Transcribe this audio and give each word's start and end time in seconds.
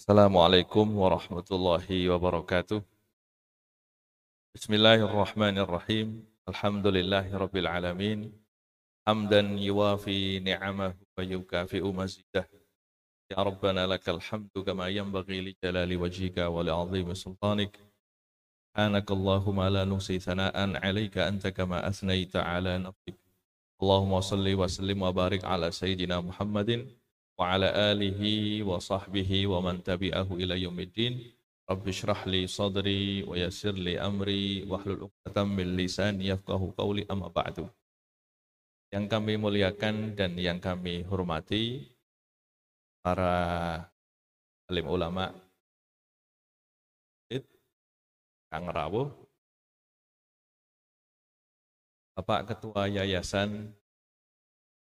Assalamualaikum 0.00 0.96
warahmatullahi 0.96 2.08
wabarakatuh. 2.08 2.80
Bismillahirrahmanirrahim. 4.56 6.24
Alhamdulillahi 6.48 7.28
alamin. 7.68 8.32
Hamdan 9.04 9.60
yuwafi 9.60 10.40
ni'amahu 10.40 10.96
wa 10.96 11.20
yukafi'u 11.20 11.92
mazidah. 11.92 12.48
Ya 13.28 13.44
Rabbana 13.44 13.84
lakal 13.84 14.24
hamdu 14.24 14.64
kama 14.64 14.88
yanbaghi 14.88 15.44
li 15.44 15.52
jalali 15.60 16.00
wajhika 16.00 16.48
wa 16.48 16.64
li 16.64 16.72
azimi 16.72 17.12
sultanik. 17.12 17.76
La 18.72 19.84
nusi 19.84 20.16
thana'an 20.16 20.80
'alaika 20.80 21.28
anta 21.28 21.52
kama 21.52 21.84
asnaita 21.84 22.40
'ala 22.40 22.80
nafsik. 22.80 23.20
Allahumma 23.76 24.24
salli 24.24 24.56
wa 24.56 24.64
wa 24.64 25.12
barik 25.12 25.44
ala 25.44 25.68
sayyidina 25.68 26.24
Muhammadin 26.24 26.88
wa 27.40 27.56
ala 27.56 27.72
alihi 27.72 28.60
wa 28.60 28.76
sahbihi 28.76 29.48
wa 29.48 29.64
man 29.64 29.80
tabi'ahu 29.80 30.36
ila 30.44 30.60
yaumiddin. 30.60 31.24
Rabbi 31.64 31.88
syrah 31.88 32.28
li 32.28 32.44
sadri 32.44 33.24
wa 33.24 33.32
yassir 33.32 33.72
li 33.72 33.96
amri 33.96 34.68
wa 34.68 34.76
hlul 34.76 35.08
'uqdatam 35.08 35.48
min 35.48 35.72
lisani 35.72 36.28
yafqahu 36.28 36.76
qawli 36.76 37.08
amma 37.08 37.32
ba'du. 37.32 37.64
Yang 38.92 39.06
kami 39.08 39.40
muliakan 39.40 40.12
dan 40.12 40.36
yang 40.36 40.60
kami 40.60 41.00
hormati 41.08 41.88
para 43.00 43.32
alim 44.68 44.84
ulama 44.84 45.32
Kang 48.50 48.66
Rawuh 48.66 49.06
Bapak 52.18 52.50
Ketua 52.50 52.90
Yayasan, 52.90 53.70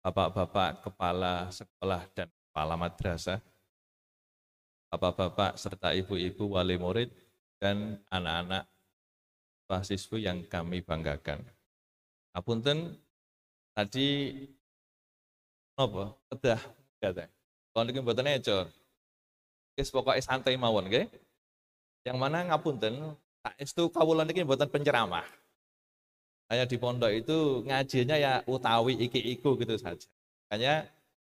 Bapak-bapak 0.03 0.84
Kepala 0.84 1.48
Sekolah 1.48 2.03
dan 2.12 2.27
Kepala 2.27 2.75
Madrasah, 2.75 3.39
Bapak-bapak 4.91 5.55
serta 5.55 5.95
Ibu-ibu 5.95 6.59
wali 6.59 6.76
murid, 6.76 7.07
dan 7.63 8.04
anak-anak 8.12 8.68
mahasiswa 9.71 10.18
yang 10.20 10.43
kami 10.43 10.84
banggakan. 10.84 11.40
Apunten 12.35 12.99
tadi 13.71 14.35
apa? 15.79 16.12
Kedah 16.35 16.62
kata. 16.99 17.26
Kalau 17.71 17.84
niki 17.87 18.04
mboten 18.04 18.27
ecor. 18.27 18.68
Wis 19.79 19.90
pokoke 19.90 20.20
santai 20.20 20.59
mawon 20.59 20.91
nggih. 20.91 21.07
Yang 22.04 22.18
mana 22.20 22.43
ngapunten, 22.51 23.15
tak 23.40 23.55
itu 23.57 23.87
kawula 23.90 24.27
niki 24.27 24.43
mboten 24.43 24.68
penceramah. 24.68 25.26
Saya 26.54 26.70
di 26.70 26.77
pondok 26.77 27.09
itu 27.09 27.65
ngajinya 27.65 28.13
ya 28.13 28.34
utawi 28.46 28.93
iki-iku 29.09 29.57
gitu 29.57 29.73
saja. 29.73 30.05
Makanya 30.46 30.85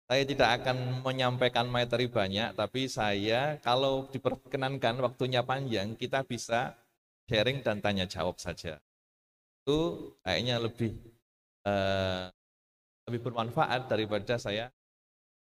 saya 0.08 0.24
tidak 0.24 0.48
akan 0.64 1.04
menyampaikan 1.04 1.68
materi 1.68 2.08
banyak, 2.08 2.56
tapi 2.56 2.88
saya 2.88 3.60
kalau 3.60 4.08
diperkenankan 4.08 4.96
waktunya 5.04 5.44
panjang, 5.44 5.92
kita 5.92 6.24
bisa 6.24 6.72
sharing 7.28 7.60
dan 7.60 7.84
tanya 7.84 8.08
jawab 8.08 8.40
saja. 8.40 8.80
Itu 9.60 10.08
kayaknya 10.24 10.56
lebih 10.56 10.96
uh, 11.68 12.32
lebih 13.04 13.20
bermanfaat 13.20 13.92
daripada 13.92 14.40
saya 14.40 14.72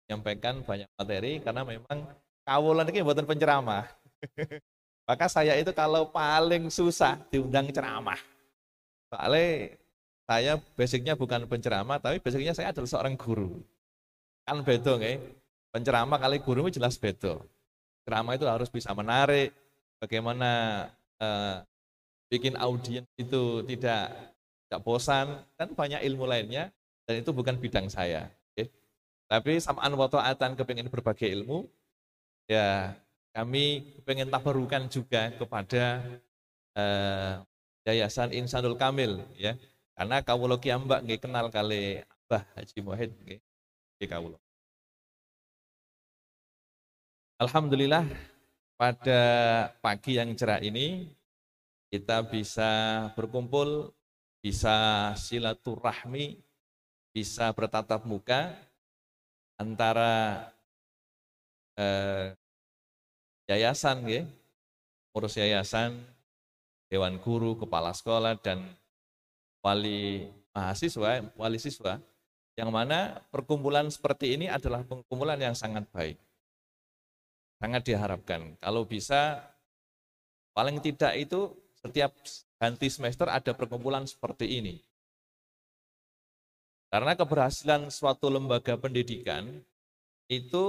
menyampaikan 0.08 0.64
banyak 0.64 0.88
materi 0.96 1.44
karena 1.44 1.68
memang 1.68 2.16
kawulan 2.48 2.88
ini 2.88 3.04
buatan 3.04 3.28
penceramah. 3.28 3.84
Maka 5.12 5.28
saya 5.28 5.52
itu 5.60 5.68
kalau 5.76 6.08
paling 6.08 6.72
susah 6.72 7.20
diundang 7.28 7.68
ceramah. 7.68 8.35
Soalnya 9.16 9.72
saya 10.28 10.52
basicnya 10.76 11.14
bukan 11.16 11.48
penceramah, 11.48 11.96
tapi 11.96 12.20
basicnya 12.20 12.52
saya 12.52 12.68
adalah 12.76 12.84
seorang 12.84 13.16
guru. 13.16 13.64
Kan 14.44 14.60
bedo 14.60 15.00
nggak? 15.00 15.16
Penceramah 15.72 16.20
kali 16.20 16.36
guru 16.44 16.68
itu 16.68 16.76
jelas 16.76 17.00
bedo. 17.00 17.40
Ceramah 18.04 18.36
itu 18.36 18.44
harus 18.44 18.68
bisa 18.68 18.92
menarik, 18.92 19.56
bagaimana 19.96 20.84
eh, 21.16 21.64
bikin 22.28 22.60
audiens 22.60 23.08
itu 23.16 23.64
tidak 23.64 24.12
tidak 24.68 24.80
bosan, 24.84 25.40
dan 25.56 25.72
banyak 25.72 26.04
ilmu 26.04 26.28
lainnya, 26.28 26.68
dan 27.08 27.24
itu 27.24 27.32
bukan 27.32 27.56
bidang 27.56 27.88
saya. 27.88 28.28
Okay? 28.52 28.68
Tapi 29.32 29.56
samaan 29.64 29.96
waktu 29.96 30.20
atan 30.20 30.60
kepingin 30.60 30.92
berbagi 30.92 31.32
ilmu, 31.32 31.64
ya 32.44 32.92
kami 33.32 33.96
pengen 34.04 34.28
tabarukan 34.28 34.92
juga 34.92 35.32
kepada 35.32 36.04
eh, 36.76 37.40
Yayasan 37.86 38.34
Insanul 38.34 38.74
Kamil 38.74 39.22
ya. 39.38 39.54
Karena 39.94 40.18
kawula 40.20 40.58
kiambak 40.58 41.06
nggih 41.06 41.22
kenal 41.22 41.46
kali 41.48 42.02
Abah 42.26 42.42
Haji 42.58 42.78
Muhid 42.82 43.10
nggih. 43.22 43.40
Nggih 44.02 44.36
Alhamdulillah 47.38 48.04
pada 48.74 49.22
pagi 49.78 50.18
yang 50.18 50.34
cerah 50.34 50.60
ini 50.60 51.08
kita 51.92 52.26
bisa 52.26 52.68
berkumpul, 53.14 53.94
bisa 54.42 55.12
silaturahmi, 55.14 56.40
bisa 57.14 57.48
bertatap 57.54 58.04
muka 58.04 58.52
antara 59.56 60.48
eh, 61.78 62.36
yayasan 63.48 64.04
ya, 64.08 64.22
urus 65.14 65.38
yayasan 65.38 66.15
dewan 66.96 67.20
guru, 67.20 67.60
kepala 67.60 67.92
sekolah, 67.92 68.40
dan 68.40 68.64
wali 69.60 70.32
mahasiswa, 70.56 71.28
wali 71.36 71.60
siswa, 71.60 72.00
yang 72.56 72.72
mana 72.72 73.20
perkumpulan 73.28 73.84
seperti 73.92 74.32
ini 74.40 74.48
adalah 74.48 74.80
perkumpulan 74.80 75.36
yang 75.36 75.52
sangat 75.52 75.84
baik. 75.92 76.16
Sangat 77.60 77.84
diharapkan. 77.84 78.56
Kalau 78.56 78.88
bisa, 78.88 79.44
paling 80.56 80.80
tidak 80.80 81.12
itu 81.20 81.52
setiap 81.84 82.16
ganti 82.56 82.88
semester 82.88 83.28
ada 83.28 83.52
perkumpulan 83.52 84.08
seperti 84.08 84.56
ini. 84.56 84.80
Karena 86.88 87.12
keberhasilan 87.12 87.92
suatu 87.92 88.32
lembaga 88.32 88.80
pendidikan 88.80 89.60
itu 90.32 90.64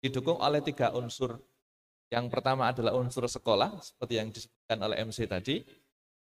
didukung 0.00 0.40
oleh 0.40 0.64
tiga 0.64 0.88
unsur 0.96 1.36
yang 2.06 2.30
pertama 2.30 2.70
adalah 2.70 2.94
unsur 2.94 3.26
sekolah, 3.26 3.82
seperti 3.82 4.14
yang 4.14 4.28
disebutkan 4.30 4.78
oleh 4.78 4.96
MC 5.02 5.26
tadi. 5.26 5.62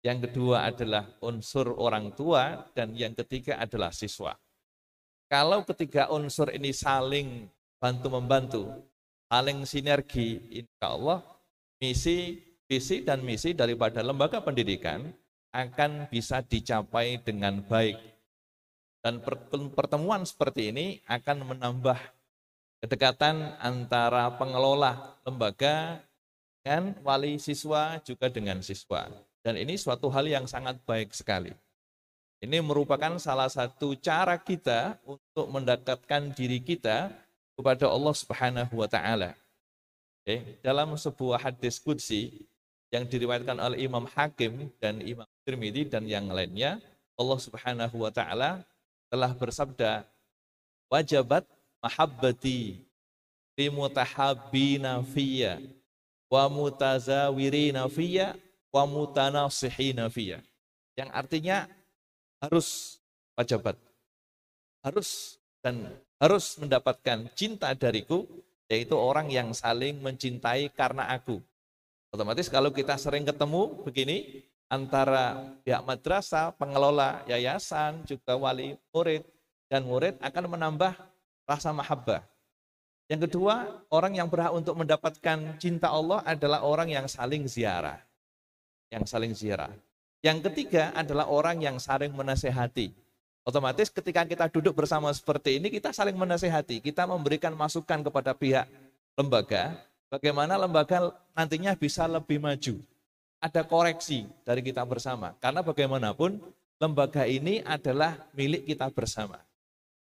Yang 0.04 0.28
kedua 0.28 0.68
adalah 0.68 1.04
unsur 1.24 1.76
orang 1.80 2.12
tua, 2.12 2.68
dan 2.76 2.92
yang 2.92 3.16
ketiga 3.16 3.56
adalah 3.56 3.92
siswa. 3.92 4.36
Kalau 5.28 5.64
ketiga 5.64 6.12
unsur 6.12 6.52
ini 6.52 6.76
saling 6.76 7.48
bantu-membantu, 7.80 8.68
saling 9.32 9.64
sinergi, 9.64 10.60
insya 10.60 10.92
Allah 10.92 11.24
misi, 11.80 12.36
visi 12.68 13.04
dan 13.04 13.24
misi 13.24 13.56
daripada 13.56 14.04
lembaga 14.04 14.44
pendidikan 14.44 15.08
akan 15.52 16.08
bisa 16.12 16.44
dicapai 16.44 17.20
dengan 17.24 17.64
baik. 17.64 17.96
Dan 19.04 19.20
pertemuan 19.72 20.24
seperti 20.24 20.72
ini 20.72 21.00
akan 21.08 21.56
menambah 21.56 21.98
kedekatan 22.84 23.56
antara 23.64 24.28
pengelola 24.36 25.16
lembaga 25.24 26.04
dengan 26.60 26.92
wali 27.00 27.40
siswa 27.40 27.96
juga 28.04 28.28
dengan 28.28 28.60
siswa. 28.60 29.08
Dan 29.40 29.56
ini 29.56 29.80
suatu 29.80 30.12
hal 30.12 30.28
yang 30.28 30.44
sangat 30.44 30.76
baik 30.84 31.16
sekali. 31.16 31.56
Ini 32.44 32.60
merupakan 32.60 33.16
salah 33.16 33.48
satu 33.48 33.96
cara 33.96 34.36
kita 34.36 35.00
untuk 35.00 35.48
mendekatkan 35.48 36.36
diri 36.36 36.60
kita 36.60 37.08
kepada 37.56 37.88
Allah 37.88 38.12
Subhanahu 38.12 38.76
wa 38.76 38.84
taala. 38.84 39.32
Oke, 40.20 40.60
dalam 40.60 40.92
sebuah 40.92 41.40
hadis 41.40 41.80
qudsi 41.80 42.44
yang 42.92 43.08
diriwayatkan 43.08 43.64
oleh 43.64 43.88
Imam 43.88 44.04
Hakim 44.12 44.68
dan 44.76 45.00
Imam 45.00 45.24
Tirmidzi 45.48 45.88
dan 45.88 46.04
yang 46.04 46.28
lainnya, 46.28 46.84
Allah 47.16 47.38
Subhanahu 47.40 47.96
wa 47.96 48.12
taala 48.12 48.60
telah 49.08 49.32
bersabda, 49.32 50.04
"Wajabat 50.92 51.48
mahabbati 51.84 52.80
limutahabbina 53.60 55.04
fiyya 55.04 55.60
wa 56.32 56.48
mutazawirina 56.48 57.84
fiyya 57.92 58.32
wa 58.72 58.88
mutanasihina 58.88 60.08
fiyya. 60.08 60.40
Yang 60.96 61.10
artinya 61.12 61.58
harus 62.40 62.98
wajabat. 63.36 63.76
Harus 64.80 65.36
dan 65.60 65.92
harus 66.20 66.56
mendapatkan 66.56 67.28
cinta 67.36 67.72
dariku 67.76 68.24
yaitu 68.68 68.96
orang 68.96 69.28
yang 69.28 69.52
saling 69.52 70.00
mencintai 70.00 70.72
karena 70.72 71.12
aku. 71.12 71.40
Otomatis 72.10 72.48
kalau 72.48 72.72
kita 72.72 72.96
sering 72.96 73.28
ketemu 73.28 73.84
begini 73.84 74.44
antara 74.72 75.54
pihak 75.62 75.82
madrasah, 75.84 76.54
pengelola 76.56 77.22
yayasan, 77.28 78.02
juga 78.08 78.34
wali 78.38 78.78
murid 78.94 79.22
dan 79.68 79.84
murid 79.84 80.16
akan 80.22 80.44
menambah 80.56 80.94
rasa 81.44 81.70
mahabbah. 81.72 82.24
Yang 83.04 83.28
kedua, 83.28 83.84
orang 83.92 84.16
yang 84.16 84.28
berhak 84.32 84.52
untuk 84.56 84.80
mendapatkan 84.80 85.60
cinta 85.60 85.92
Allah 85.92 86.24
adalah 86.24 86.64
orang 86.64 86.88
yang 86.88 87.04
saling 87.04 87.44
ziarah. 87.44 88.00
Yang 88.88 89.04
saling 89.12 89.32
ziarah. 89.36 89.72
Yang 90.24 90.48
ketiga 90.48 90.88
adalah 90.96 91.28
orang 91.28 91.60
yang 91.60 91.76
saling 91.76 92.08
menasehati. 92.16 92.96
Otomatis 93.44 93.92
ketika 93.92 94.24
kita 94.24 94.48
duduk 94.48 94.72
bersama 94.72 95.12
seperti 95.12 95.60
ini, 95.60 95.68
kita 95.68 95.92
saling 95.92 96.16
menasehati. 96.16 96.80
Kita 96.80 97.04
memberikan 97.04 97.52
masukan 97.52 98.00
kepada 98.00 98.32
pihak 98.32 98.64
lembaga, 99.20 99.76
bagaimana 100.08 100.56
lembaga 100.56 101.12
nantinya 101.36 101.76
bisa 101.76 102.08
lebih 102.08 102.40
maju. 102.40 102.80
Ada 103.36 103.68
koreksi 103.68 104.24
dari 104.48 104.64
kita 104.64 104.80
bersama. 104.88 105.36
Karena 105.44 105.60
bagaimanapun 105.60 106.40
lembaga 106.80 107.28
ini 107.28 107.60
adalah 107.60 108.16
milik 108.32 108.64
kita 108.64 108.88
bersama. 108.88 109.36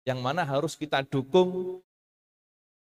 Yang 0.05 0.19
mana 0.21 0.45
harus 0.45 0.77
kita 0.77 1.01
dukung 1.01 1.81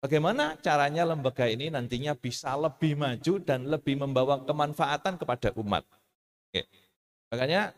bagaimana 0.02 0.58
caranya 0.58 1.06
lembaga 1.06 1.46
ini 1.46 1.70
nantinya 1.70 2.18
bisa 2.18 2.52
lebih 2.58 2.98
maju 2.98 3.32
dan 3.42 3.70
lebih 3.70 3.94
membawa 3.98 4.42
kemanfaatan 4.42 5.14
kepada 5.16 5.54
umat. 5.54 5.86
Oke. 6.50 6.66
Makanya 7.30 7.70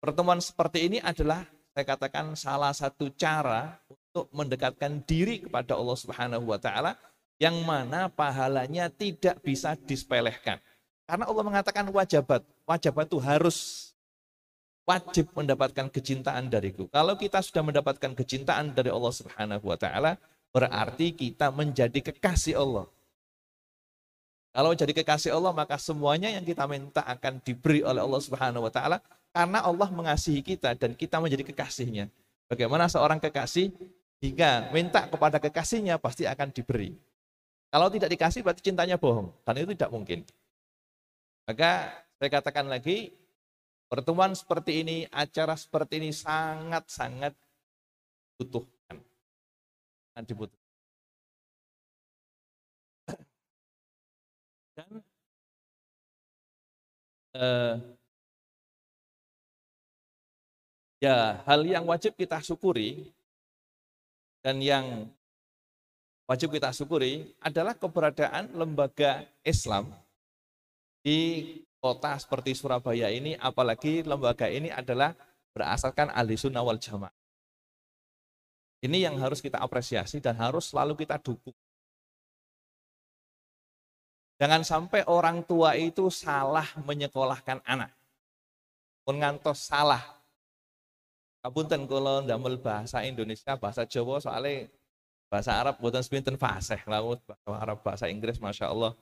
pertemuan 0.00 0.40
seperti 0.40 0.88
ini 0.88 0.98
adalah 1.04 1.44
saya 1.72 1.84
katakan 1.88 2.36
salah 2.36 2.72
satu 2.76 3.08
cara 3.16 3.80
untuk 3.88 4.28
mendekatkan 4.32 5.00
diri 5.08 5.40
kepada 5.40 5.72
Allah 5.72 5.96
Subhanahu 5.96 6.44
wa 6.48 6.60
taala 6.60 6.96
yang 7.40 7.56
mana 7.64 8.12
pahalanya 8.12 8.92
tidak 8.92 9.40
bisa 9.40 9.72
disepelekan. 9.88 10.60
Karena 11.08 11.24
Allah 11.28 11.44
mengatakan 11.44 11.84
wajibat, 11.88 12.44
wajibat 12.68 13.04
itu 13.08 13.18
harus 13.20 13.56
wajib 14.82 15.30
mendapatkan 15.34 15.86
kecintaan 15.88 16.50
dariku. 16.50 16.90
Kalau 16.90 17.14
kita 17.14 17.38
sudah 17.38 17.62
mendapatkan 17.62 18.12
kecintaan 18.18 18.74
dari 18.74 18.90
Allah 18.90 19.12
Subhanahu 19.14 19.64
wa 19.64 19.78
taala, 19.78 20.18
berarti 20.50 21.14
kita 21.14 21.54
menjadi 21.54 22.12
kekasih 22.12 22.58
Allah. 22.58 22.86
Kalau 24.52 24.76
jadi 24.76 24.92
kekasih 24.92 25.32
Allah, 25.32 25.54
maka 25.56 25.80
semuanya 25.80 26.28
yang 26.28 26.44
kita 26.44 26.68
minta 26.68 27.00
akan 27.08 27.40
diberi 27.40 27.80
oleh 27.80 28.04
Allah 28.04 28.20
Subhanahu 28.20 28.68
wa 28.68 28.72
taala 28.72 29.00
karena 29.32 29.64
Allah 29.64 29.88
mengasihi 29.88 30.44
kita 30.44 30.76
dan 30.76 30.92
kita 30.92 31.16
menjadi 31.22 31.40
kekasihnya. 31.48 32.12
Bagaimana 32.52 32.84
seorang 32.84 33.16
kekasih 33.16 33.72
hingga 34.20 34.68
minta 34.76 35.08
kepada 35.08 35.40
kekasihnya 35.40 35.96
pasti 35.96 36.28
akan 36.28 36.52
diberi. 36.52 36.92
Kalau 37.72 37.88
tidak 37.88 38.12
dikasih 38.12 38.44
berarti 38.44 38.60
cintanya 38.60 39.00
bohong, 39.00 39.32
dan 39.48 39.56
itu 39.56 39.72
tidak 39.72 39.88
mungkin. 39.88 40.20
Maka 41.48 41.96
saya 42.20 42.28
katakan 42.28 42.68
lagi, 42.68 43.16
pertemuan 43.92 44.32
seperti 44.32 44.80
ini, 44.80 45.04
acara 45.12 45.52
seperti 45.52 46.00
ini 46.00 46.16
sangat-sangat 46.16 47.36
butuhkan. 48.40 48.96
Sangat 50.16 50.24
dibutuhkan. 50.32 50.60
Dan 54.72 55.04
eh, 57.36 57.76
ya 61.04 61.44
hal 61.44 61.60
yang 61.68 61.84
wajib 61.84 62.16
kita 62.16 62.40
syukuri 62.40 63.12
dan 64.40 64.56
yang 64.64 65.12
wajib 66.24 66.48
kita 66.48 66.72
syukuri 66.72 67.28
adalah 67.44 67.76
keberadaan 67.76 68.56
lembaga 68.56 69.28
Islam 69.44 69.92
di 71.04 71.60
kota 71.82 72.14
seperti 72.14 72.54
Surabaya 72.54 73.10
ini, 73.10 73.34
apalagi 73.34 74.06
lembaga 74.06 74.46
ini 74.46 74.70
adalah 74.70 75.18
berasalkan 75.50 76.14
ahli 76.14 76.38
sunnah 76.38 76.62
wal 76.62 76.78
jamaah. 76.78 77.10
Ini 78.82 79.10
yang 79.10 79.18
harus 79.18 79.42
kita 79.42 79.58
apresiasi 79.58 80.22
dan 80.22 80.38
harus 80.38 80.70
selalu 80.70 80.94
kita 81.02 81.18
dukung. 81.18 81.54
Jangan 84.38 84.62
sampai 84.62 85.06
orang 85.06 85.42
tua 85.42 85.74
itu 85.78 86.10
salah 86.10 86.66
menyekolahkan 86.82 87.62
anak. 87.62 87.90
Pun 89.02 89.18
ngantos 89.18 89.66
salah 89.66 90.02
Kapunten 91.42 91.90
kula 91.90 92.22
ndamel 92.22 92.54
bahasa 92.62 93.02
Indonesia, 93.02 93.58
bahasa 93.58 93.82
Jawa 93.82 94.22
soalnya 94.22 94.70
bahasa 95.26 95.56
Arab 95.56 95.80
buatan 95.80 96.04
sepinten 96.04 96.36
fasih 96.36 96.78
laut 96.84 97.18
bahasa 97.24 97.56
Arab 97.56 97.78
bahasa 97.80 98.04
Inggris 98.12 98.36
Masya 98.36 98.68
Allah 98.68 98.92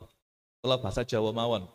kalau 0.63 0.77
bahasa 0.79 1.03
Jawa 1.03 1.35
mawon 1.35 1.67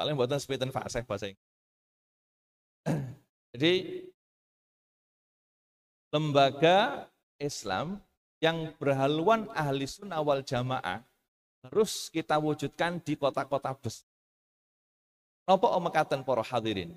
soalnya 0.00 0.16
buatan 0.16 0.40
sepinten 0.40 0.72
fasih 0.72 1.04
bahasa 1.04 1.28
jadi 3.52 4.00
lembaga 6.08 7.04
Islam 7.36 8.00
yang 8.40 8.72
berhaluan 8.80 9.44
ahli 9.52 9.84
sunnah 9.84 10.24
wal 10.24 10.40
jamaah 10.40 11.04
harus 11.68 12.08
kita 12.08 12.40
wujudkan 12.40 12.96
di 13.04 13.20
kota-kota 13.20 13.76
besar. 13.76 14.08
Nopo 15.44 15.68
omekaten 15.68 16.24
poro 16.24 16.40
hadirin. 16.40 16.96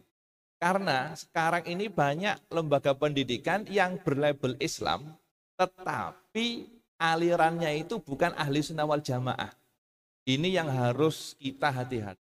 Karena 0.55 1.11
sekarang 1.11 1.67
ini 1.67 1.91
banyak 1.91 2.39
lembaga 2.47 2.95
pendidikan 2.95 3.67
yang 3.67 3.99
berlabel 3.99 4.55
Islam, 4.63 5.11
tetapi 5.59 6.71
alirannya 6.95 7.83
itu 7.83 7.99
bukan 7.99 8.31
ahli 8.39 8.63
sunnah 8.63 8.87
wal 8.87 9.03
jamaah. 9.03 9.51
Ini 10.23 10.63
yang 10.63 10.71
harus 10.71 11.35
kita 11.35 11.67
hati-hati. 11.67 12.22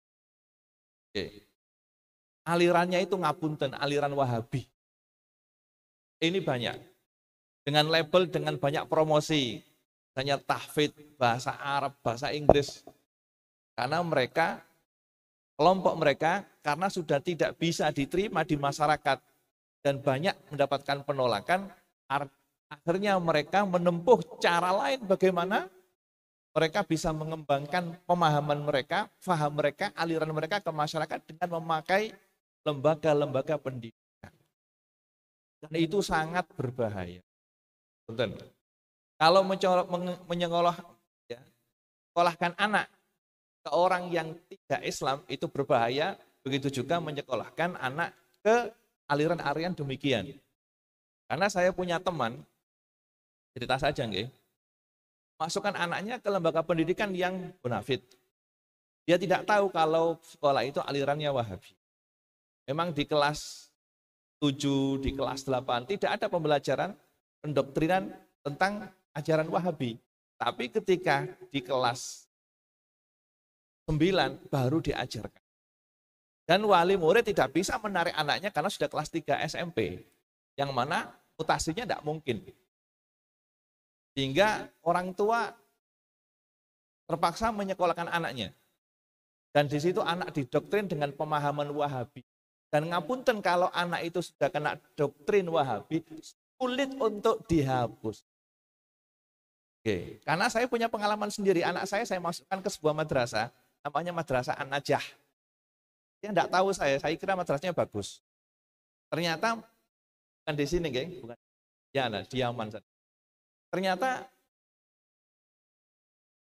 Alirannya 2.46 3.02
itu 3.02 3.18
ngapunten, 3.18 3.74
aliran 3.74 4.12
wahabi. 4.14 4.66
Ini 6.22 6.38
banyak. 6.40 6.78
Dengan 7.66 7.90
label, 7.90 8.30
dengan 8.30 8.54
banyak 8.54 8.86
promosi. 8.86 9.58
Hanya 10.16 10.40
tahfid, 10.40 10.94
bahasa 11.20 11.58
Arab, 11.58 11.98
bahasa 12.00 12.32
Inggris. 12.32 12.86
Karena 13.76 14.00
mereka 14.00 14.64
kelompok 15.56 15.96
mereka 15.96 16.44
karena 16.60 16.88
sudah 16.88 17.20
tidak 17.20 17.56
bisa 17.56 17.88
diterima 17.92 18.44
di 18.44 18.56
masyarakat 18.56 19.18
dan 19.80 20.00
banyak 20.00 20.36
mendapatkan 20.52 21.04
penolakan, 21.04 21.68
akhirnya 22.68 23.16
mereka 23.20 23.64
menempuh 23.64 24.20
cara 24.40 24.72
lain 24.72 25.04
bagaimana 25.04 25.68
mereka 26.56 26.80
bisa 26.88 27.12
mengembangkan 27.12 28.00
pemahaman 28.08 28.64
mereka, 28.64 29.12
faham 29.20 29.60
mereka, 29.60 29.92
aliran 29.92 30.32
mereka 30.32 30.56
ke 30.64 30.72
masyarakat 30.72 31.20
dengan 31.28 31.60
memakai 31.60 32.16
lembaga-lembaga 32.64 33.60
pendidikan. 33.60 34.32
Dan 35.60 35.72
itu 35.76 36.00
sangat 36.00 36.48
berbahaya. 36.56 37.20
Betul. 38.08 38.40
Kalau 39.20 39.44
menyekolah, 40.24 40.80
ya, 41.28 41.44
sekolahkan 42.08 42.56
anak 42.56 42.88
ke 43.60 43.70
orang 43.76 44.08
yang 44.08 44.32
tidak 44.48 44.80
Islam 44.80 45.20
itu 45.28 45.44
berbahaya, 45.52 46.16
begitu 46.40 46.72
juga 46.72 46.96
menyekolahkan 47.04 47.76
anak 47.76 48.16
ke 48.40 48.72
aliran-aliran 49.12 49.76
demikian. 49.76 50.32
Karena 51.28 51.52
saya 51.52 51.68
punya 51.68 52.00
teman, 52.00 52.40
cerita 53.52 53.76
saja 53.76 54.08
nggih, 54.08 54.32
masukkan 55.36 55.72
anaknya 55.76 56.20
ke 56.20 56.28
lembaga 56.28 56.64
pendidikan 56.64 57.12
yang 57.12 57.52
bonafit. 57.60 58.04
Dia 59.06 59.16
tidak 59.20 59.46
tahu 59.46 59.70
kalau 59.70 60.18
sekolah 60.18 60.66
itu 60.66 60.82
alirannya 60.82 61.30
Wahabi. 61.30 61.72
Memang 62.66 62.90
di 62.90 63.06
kelas 63.06 63.70
7, 64.42 64.98
di 64.98 65.14
kelas 65.14 65.46
8 65.46 65.86
tidak 65.86 66.10
ada 66.18 66.26
pembelajaran 66.26 66.90
pendoktrinan 67.40 68.10
tentang 68.42 68.90
ajaran 69.14 69.46
Wahabi. 69.46 69.94
Tapi 70.36 70.68
ketika 70.68 71.24
di 71.48 71.62
kelas 71.62 72.26
Sembilan 73.86 74.50
baru 74.50 74.82
diajarkan. 74.82 75.44
Dan 76.42 76.66
wali 76.66 76.98
murid 76.98 77.22
tidak 77.22 77.54
bisa 77.54 77.78
menarik 77.78 78.14
anaknya 78.18 78.50
karena 78.50 78.66
sudah 78.66 78.90
kelas 78.90 79.14
3 79.14 79.46
SMP. 79.46 80.02
Yang 80.58 80.70
mana 80.74 81.06
mutasinya 81.38 81.86
tidak 81.86 82.02
mungkin. 82.02 82.42
Sehingga 84.16 84.72
orang 84.80 85.12
tua 85.12 85.52
terpaksa 87.04 87.52
menyekolahkan 87.52 88.08
anaknya. 88.08 88.56
Dan 89.52 89.68
di 89.68 89.76
situ 89.76 90.00
anak 90.00 90.32
didoktrin 90.32 90.88
dengan 90.88 91.12
pemahaman 91.12 91.68
wahabi. 91.76 92.24
Dan 92.72 92.88
ngapunten 92.88 93.44
kalau 93.44 93.68
anak 93.76 94.08
itu 94.08 94.24
sudah 94.24 94.48
kena 94.48 94.80
doktrin 94.98 95.46
wahabi, 95.46 96.00
sulit 96.56 96.90
untuk 96.96 97.44
dihapus. 97.46 98.24
Oke, 99.80 100.18
karena 100.26 100.50
saya 100.50 100.66
punya 100.66 100.90
pengalaman 100.90 101.30
sendiri, 101.30 101.62
anak 101.62 101.86
saya 101.86 102.02
saya 102.02 102.18
masukkan 102.18 102.58
ke 102.58 102.68
sebuah 102.74 102.90
madrasah, 102.90 103.54
namanya 103.86 104.12
Madrasah 104.12 104.58
An-Najah. 104.58 105.04
Dia 106.18 106.34
tidak 106.34 106.50
tahu 106.50 106.74
saya, 106.74 106.98
saya 106.98 107.14
kira 107.14 107.38
madrasahnya 107.38 107.70
bagus. 107.70 108.18
Ternyata 109.06 109.62
bukan 109.62 110.54
di 110.58 110.66
sini, 110.66 110.90
geng. 110.90 111.22
bukan. 111.22 111.38
Ya, 111.94 112.10
nah, 112.10 112.26
di 112.26 112.42
Yaman. 112.42 112.74
Ternyata 113.70 114.24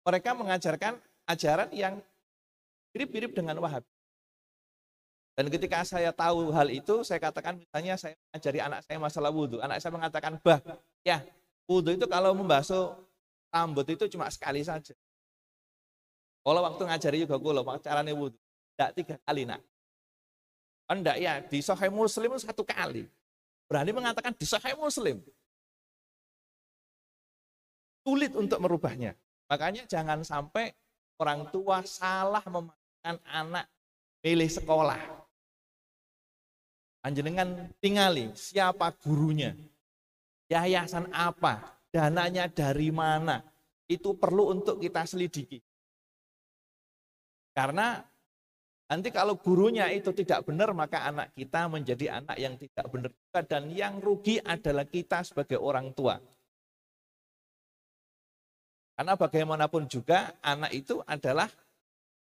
mereka 0.07 0.31
mengajarkan 0.31 0.93
ajaran 1.27 1.69
yang 1.75 1.99
mirip-mirip 2.95 3.35
dengan 3.35 3.59
Wahab. 3.59 3.83
Dan 5.37 5.53
ketika 5.53 5.85
saya 5.85 6.09
tahu 6.09 6.49
hal 6.49 6.65
itu, 6.73 7.05
saya 7.05 7.21
katakan 7.21 7.61
misalnya 7.61 7.93
saya 7.93 8.17
mengajari 8.33 8.59
anak 8.63 8.79
saya 8.87 8.97
masalah 8.97 9.29
wudhu. 9.29 9.61
Anak 9.61 9.77
saya 9.77 9.93
mengatakan, 9.93 10.41
bah, 10.41 10.57
ya 11.05 11.21
wudhu 11.69 11.93
itu 11.93 12.09
kalau 12.09 12.33
membasuh 12.33 12.97
rambut 13.53 13.85
itu 13.85 14.09
cuma 14.09 14.31
sekali 14.33 14.65
saja. 14.65 14.97
Kalau 16.41 16.63
waktu 16.63 16.83
ngajari 16.89 17.17
juga 17.27 17.37
gue 17.37 17.53
loh, 17.53 17.63
caranya 17.83 18.17
wudhu. 18.17 18.39
Tidak 18.73 18.89
tiga 18.97 19.15
kali 19.27 19.45
nak. 19.45 19.61
Enggak 20.87 21.17
ya, 21.19 21.43
di 21.43 21.59
Sahih 21.59 21.91
Muslim 21.91 22.31
satu 22.39 22.63
kali. 22.63 23.05
Berani 23.67 23.91
mengatakan 23.91 24.31
di 24.33 24.45
Sahih 24.47 24.73
Muslim. 24.79 25.19
Sulit 28.07 28.31
untuk 28.39 28.63
merubahnya. 28.63 29.11
Makanya 29.51 29.83
jangan 29.83 30.23
sampai 30.23 30.71
orang 31.19 31.51
tua 31.51 31.83
salah 31.83 32.43
memasukkan 32.47 33.19
anak 33.27 33.67
milih 34.23 34.47
sekolah. 34.47 35.27
Anjenengan 37.03 37.67
tinggali 37.83 38.31
siapa 38.31 38.95
gurunya, 38.95 39.51
yayasan 40.47 41.11
apa, 41.11 41.83
dananya 41.91 42.47
dari 42.47 42.95
mana, 42.95 43.43
itu 43.91 44.15
perlu 44.15 44.55
untuk 44.55 44.79
kita 44.79 45.03
selidiki. 45.03 45.59
Karena 47.51 47.99
nanti 48.87 49.11
kalau 49.11 49.35
gurunya 49.35 49.91
itu 49.91 50.11
tidak 50.15 50.47
benar, 50.47 50.71
maka 50.71 51.07
anak 51.07 51.35
kita 51.35 51.67
menjadi 51.71 52.23
anak 52.23 52.37
yang 52.39 52.55
tidak 52.55 52.87
benar 52.91 53.11
juga. 53.11 53.39
Dan 53.43 53.71
yang 53.71 53.99
rugi 53.99 54.39
adalah 54.43 54.83
kita 54.87 55.23
sebagai 55.23 55.59
orang 55.59 55.91
tua. 55.95 56.19
Karena 58.97 59.13
bagaimanapun 59.13 59.85
juga 59.85 60.33
anak 60.41 60.73
itu 60.73 61.05
adalah 61.05 61.45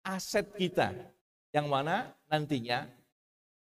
aset 0.03 0.51
kita. 0.59 0.91
Yang 1.55 1.67
mana 1.71 2.11
nantinya 2.27 2.91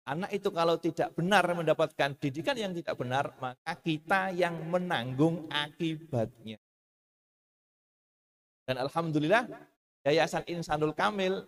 anak 0.03 0.35
itu 0.35 0.51
kalau 0.51 0.75
tidak 0.75 1.15
benar 1.15 1.47
mendapatkan 1.55 2.11
didikan 2.19 2.59
yang 2.59 2.75
tidak 2.75 2.99
benar, 2.99 3.31
maka 3.39 3.79
kita 3.79 4.35
yang 4.35 4.59
menanggung 4.67 5.47
akibatnya. 5.47 6.59
Dan 8.67 8.83
Alhamdulillah 8.83 9.47
Yayasan 10.03 10.43
Insanul 10.51 10.91
Kamil, 10.91 11.47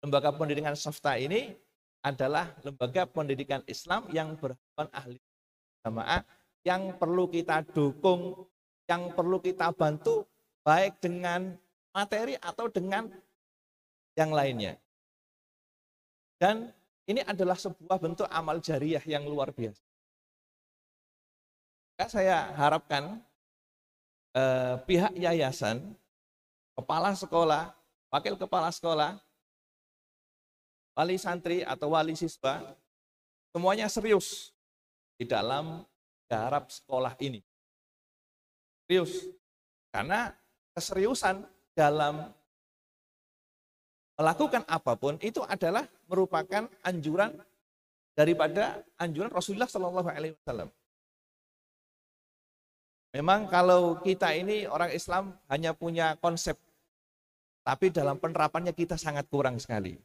lembaga 0.00 0.32
pendidikan 0.32 0.72
Softa 0.72 1.20
ini 1.20 1.52
adalah 2.00 2.48
lembaga 2.64 3.04
pendidikan 3.04 3.60
Islam 3.68 4.08
yang 4.08 4.34
berhubungan 4.40 4.88
ahli 4.90 5.20
jamaah 5.84 6.22
yang 6.62 6.94
perlu 6.94 7.26
kita 7.26 7.66
dukung, 7.74 8.46
yang 8.86 9.10
perlu 9.12 9.42
kita 9.42 9.74
bantu 9.74 10.26
baik 10.62 10.98
dengan 11.02 11.54
materi 11.92 12.38
atau 12.38 12.66
dengan 12.70 13.10
yang 14.18 14.30
lainnya. 14.32 14.78
Dan 16.38 16.70
ini 17.06 17.22
adalah 17.22 17.54
sebuah 17.54 17.98
bentuk 17.98 18.26
amal 18.30 18.58
jariah 18.58 19.02
yang 19.06 19.26
luar 19.26 19.50
biasa. 19.54 19.82
Saya 22.10 22.50
harapkan 22.58 23.22
eh, 24.34 24.74
pihak 24.90 25.14
yayasan 25.14 25.94
kepala 26.74 27.14
sekolah, 27.14 27.70
wakil 28.10 28.34
kepala 28.34 28.74
sekolah, 28.74 29.22
wali 30.98 31.14
santri 31.14 31.62
atau 31.62 31.94
wali 31.94 32.18
siswa, 32.18 32.74
semuanya 33.54 33.86
serius 33.86 34.50
di 35.14 35.22
dalam 35.22 35.86
garap 36.26 36.72
sekolah 36.74 37.14
ini. 37.22 37.38
Serius. 38.88 39.30
Karena 39.92 40.32
keseriusan 40.72 41.44
dalam 41.72 42.32
melakukan 44.16 44.62
apa 44.68 44.92
pun 44.94 45.16
itu 45.24 45.40
adalah 45.44 45.88
merupakan 46.06 46.68
anjuran 46.84 47.32
daripada 48.12 48.84
anjuran 49.00 49.32
Rasulullah 49.32 49.68
Shallallahu 49.68 50.08
Alaihi 50.08 50.36
Wasallam. 50.36 50.68
Memang 53.12 53.44
kalau 53.52 54.00
kita 54.00 54.32
ini 54.32 54.64
orang 54.64 54.88
Islam 54.92 55.36
hanya 55.52 55.76
punya 55.76 56.16
konsep, 56.16 56.56
tapi 57.60 57.92
dalam 57.92 58.16
penerapannya 58.16 58.72
kita 58.72 58.96
sangat 58.96 59.28
kurang 59.28 59.60
sekali. 59.60 60.00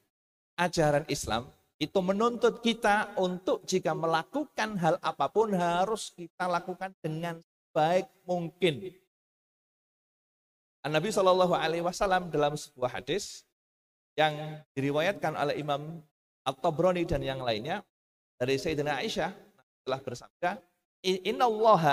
Ajaran 0.60 1.08
Islam 1.08 1.48
itu 1.78 2.00
menuntut 2.02 2.60
kita 2.60 3.16
untuk 3.22 3.64
jika 3.64 3.94
melakukan 3.94 4.76
hal 4.82 4.96
apa 5.00 5.30
pun 5.30 5.54
harus 5.54 6.12
kita 6.12 6.50
lakukan 6.50 6.92
dengan 7.00 7.40
baik 7.72 8.10
mungkin. 8.26 8.92
Nabi 10.90 11.10
Shallallahu 11.14 11.54
Alaihi 11.54 11.84
Wasallam 11.86 12.28
dalam 12.34 12.56
sebuah 12.56 13.00
hadis 13.00 13.48
yang 14.18 14.62
diriwayatkan 14.74 15.38
oleh 15.38 15.62
Imam 15.62 16.02
At-Tabrani 16.48 17.06
dan 17.06 17.22
yang 17.22 17.44
lainnya 17.44 17.86
dari 18.40 18.58
Sayyidina 18.58 19.00
Aisyah 19.04 19.32
telah 19.86 20.00
bersabda, 20.02 20.50
Inna 21.04 21.46
Allah 21.46 21.84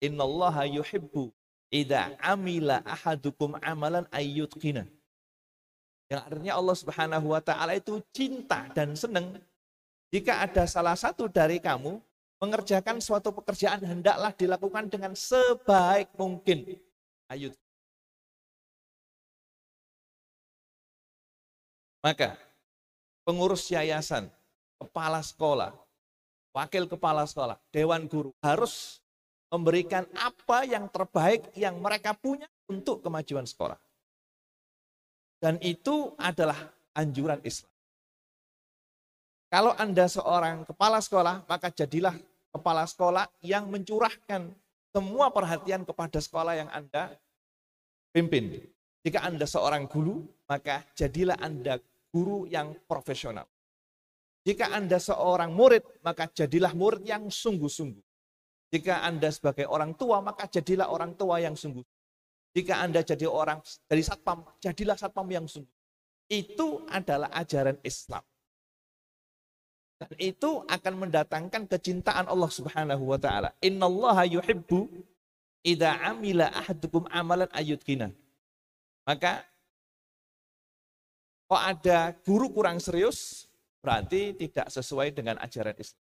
Innallaha 0.00 0.64
yuhibbu 0.64 1.28
idza 1.68 2.16
amila 2.24 2.80
ahadukum 2.88 3.60
amalan 3.60 4.08
ayyutqina. 4.08 4.88
Yang 6.10 6.20
artinya 6.26 6.52
Allah 6.56 6.76
Subhanahu 6.76 7.26
wa 7.36 7.40
taala 7.44 7.76
itu 7.76 8.02
cinta 8.10 8.66
dan 8.72 8.96
senang 8.96 9.38
jika 10.10 10.42
ada 10.42 10.66
salah 10.66 10.96
satu 10.98 11.30
dari 11.30 11.62
kamu 11.62 12.02
mengerjakan 12.40 12.98
suatu 12.98 13.30
pekerjaan 13.30 13.78
hendaklah 13.84 14.32
dilakukan 14.34 14.88
dengan 14.90 15.12
sebaik 15.14 16.10
mungkin. 16.16 16.80
Ayut. 17.30 17.54
Maka 22.00 22.40
pengurus 23.28 23.68
yayasan, 23.68 24.32
kepala 24.80 25.20
sekolah, 25.20 25.76
wakil 26.56 26.88
kepala 26.88 27.28
sekolah, 27.28 27.60
dewan 27.68 28.08
guru 28.08 28.32
harus 28.40 29.04
memberikan 29.52 30.06
apa 30.16 30.64
yang 30.64 30.88
terbaik 30.88 31.52
yang 31.58 31.76
mereka 31.76 32.16
punya 32.16 32.48
untuk 32.70 33.04
kemajuan 33.04 33.44
sekolah. 33.44 33.76
Dan 35.40 35.60
itu 35.60 36.14
adalah 36.16 36.56
anjuran 36.96 37.40
Islam. 37.44 37.72
Kalau 39.50 39.74
Anda 39.74 40.06
seorang 40.06 40.62
kepala 40.62 41.02
sekolah, 41.02 41.42
maka 41.50 41.74
jadilah 41.74 42.14
kepala 42.54 42.86
sekolah 42.86 43.26
yang 43.42 43.66
mencurahkan 43.66 44.46
semua 44.94 45.26
perhatian 45.34 45.82
kepada 45.82 46.22
sekolah 46.22 46.54
yang 46.54 46.70
Anda 46.70 47.10
pimpin. 48.14 48.62
Jika 49.02 49.26
Anda 49.26 49.48
seorang 49.48 49.90
guru, 49.90 50.22
maka 50.46 50.86
jadilah 50.94 51.34
Anda 51.40 51.82
guru 52.10 52.46
yang 52.50 52.74
profesional. 52.84 53.46
Jika 54.44 54.72
Anda 54.72 54.98
seorang 54.98 55.52
murid, 55.54 55.84
maka 56.02 56.26
jadilah 56.26 56.72
murid 56.74 57.06
yang 57.06 57.28
sungguh-sungguh. 57.28 58.02
Jika 58.70 59.02
Anda 59.02 59.28
sebagai 59.34 59.66
orang 59.66 59.98
tua, 59.98 60.22
maka 60.22 60.46
jadilah 60.46 60.90
orang 60.90 61.18
tua 61.18 61.42
yang 61.42 61.58
sungguh. 61.58 61.82
Jika 62.54 62.82
Anda 62.82 63.02
jadi 63.02 63.26
orang 63.30 63.62
dari 63.86 64.02
satpam, 64.02 64.42
jadilah 64.58 64.98
satpam 64.98 65.26
yang 65.30 65.46
sungguh. 65.46 65.70
Itu 66.30 66.86
adalah 66.86 67.30
ajaran 67.34 67.78
Islam. 67.82 68.22
Dan 70.00 70.10
itu 70.16 70.64
akan 70.64 70.94
mendatangkan 70.96 71.68
kecintaan 71.68 72.24
Allah 72.30 72.48
Subhanahu 72.48 73.04
wa 73.04 73.18
taala. 73.20 73.52
Innallaha 73.60 74.24
yuhibbu 74.24 74.88
idza 75.60 75.92
amila 76.08 76.48
ahadukum 76.48 77.04
amalan 77.12 77.50
ayyutkina. 77.52 78.08
Maka 79.04 79.44
kok 81.50 81.58
ada 81.58 82.14
guru 82.22 82.54
kurang 82.54 82.78
serius, 82.78 83.50
berarti 83.82 84.38
tidak 84.38 84.70
sesuai 84.70 85.10
dengan 85.10 85.34
ajaran 85.42 85.74
Islam. 85.74 86.06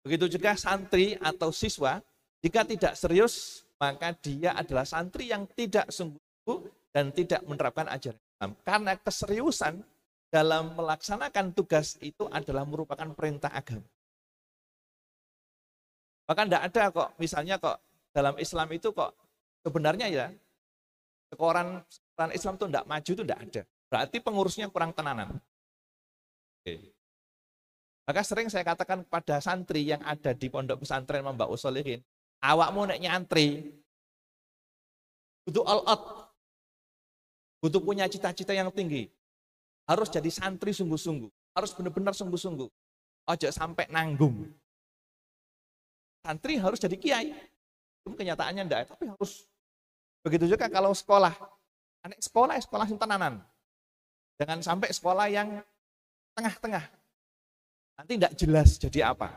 Begitu 0.00 0.40
juga 0.40 0.56
santri 0.56 1.20
atau 1.20 1.52
siswa, 1.52 2.00
jika 2.40 2.64
tidak 2.64 2.96
serius, 2.96 3.68
maka 3.76 4.16
dia 4.16 4.56
adalah 4.56 4.88
santri 4.88 5.28
yang 5.28 5.44
tidak 5.52 5.92
sungguh 5.92 6.64
dan 6.96 7.12
tidak 7.12 7.44
menerapkan 7.44 7.92
ajaran 7.92 8.16
Islam. 8.16 8.50
Karena 8.64 8.92
keseriusan 8.96 9.74
dalam 10.32 10.72
melaksanakan 10.72 11.52
tugas 11.52 12.00
itu 12.00 12.24
adalah 12.32 12.64
merupakan 12.64 13.12
perintah 13.12 13.52
agama. 13.52 13.84
Bahkan 16.24 16.46
tidak 16.48 16.64
ada 16.72 16.84
kok, 16.88 17.08
misalnya 17.20 17.60
kok 17.60 17.76
dalam 18.16 18.38
Islam 18.40 18.70
itu 18.72 18.94
kok 18.96 19.12
sebenarnya 19.60 20.06
ya 20.08 20.26
sekoran, 21.30 21.82
sekoran 22.20 22.36
Islam 22.36 22.54
itu 22.60 22.66
tidak 22.68 22.84
maju 22.84 23.10
itu 23.16 23.22
tidak 23.24 23.40
ada. 23.40 23.62
Berarti 23.88 24.16
pengurusnya 24.20 24.66
kurang 24.68 24.92
tenanan. 24.92 25.40
Oke. 26.60 26.92
Maka 28.04 28.20
sering 28.20 28.52
saya 28.52 28.60
katakan 28.60 29.08
kepada 29.08 29.40
santri 29.40 29.88
yang 29.88 30.04
ada 30.04 30.36
di 30.36 30.52
pondok 30.52 30.84
pesantren 30.84 31.24
Mbak 31.24 31.48
Usolihin, 31.48 32.04
awakmu 32.44 32.84
nek 32.92 33.00
nyantri, 33.00 33.72
butuh 35.48 35.64
all 35.64 35.80
out, 35.88 36.28
butuh 37.64 37.80
punya 37.80 38.04
cita-cita 38.04 38.52
yang 38.52 38.68
tinggi, 38.68 39.08
harus 39.88 40.12
jadi 40.12 40.28
santri 40.28 40.76
sungguh-sungguh, 40.76 41.30
harus 41.56 41.70
benar-benar 41.72 42.12
sungguh-sungguh, 42.12 42.68
ojo 43.30 43.48
sampai 43.48 43.88
nanggung. 43.88 44.50
Santri 46.26 46.58
harus 46.58 46.82
jadi 46.82 46.98
kiai, 46.98 47.30
itu 47.30 48.08
kenyataannya 48.12 48.62
enggak, 48.66 48.90
tapi 48.90 49.08
harus. 49.08 49.46
Begitu 50.26 50.50
juga 50.50 50.66
kalau 50.66 50.90
sekolah, 50.90 51.32
anak 52.04 52.18
sekolah, 52.20 52.56
sekolah 52.60 52.86
tenanan. 52.96 53.34
Jangan 54.40 54.58
sampai 54.64 54.88
sekolah 54.88 55.26
yang 55.28 55.60
tengah-tengah, 56.32 56.84
Nanti 58.00 58.16
tidak 58.16 58.32
jelas 58.40 58.80
jadi 58.80 59.12
apa. 59.12 59.28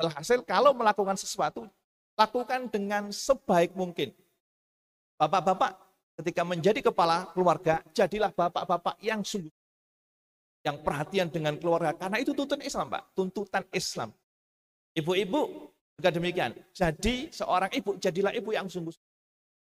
Alhasil 0.00 0.40
kalau 0.48 0.72
melakukan 0.72 1.12
sesuatu, 1.20 1.68
lakukan 2.16 2.72
dengan 2.72 3.12
sebaik 3.12 3.76
mungkin. 3.76 4.16
Bapak-bapak 5.20 5.76
ketika 6.16 6.40
menjadi 6.40 6.80
kepala 6.80 7.28
keluarga, 7.36 7.84
jadilah 7.92 8.32
bapak-bapak 8.32 8.96
yang 9.04 9.20
sungguh 9.20 9.52
yang 10.60 10.80
perhatian 10.80 11.28
dengan 11.32 11.56
keluarga 11.56 11.96
karena 11.96 12.20
itu 12.20 12.36
tuntutan 12.36 12.60
Islam, 12.60 12.92
Pak. 12.92 13.02
Tuntutan 13.16 13.64
Islam. 13.72 14.10
Ibu-ibu 14.96 15.72
Juga 16.00 16.16
demikian. 16.16 16.56
Jadi 16.72 17.28
seorang 17.28 17.68
ibu, 17.76 17.92
jadilah 18.00 18.32
ibu 18.32 18.56
yang 18.56 18.64
sungguh. 18.72 18.96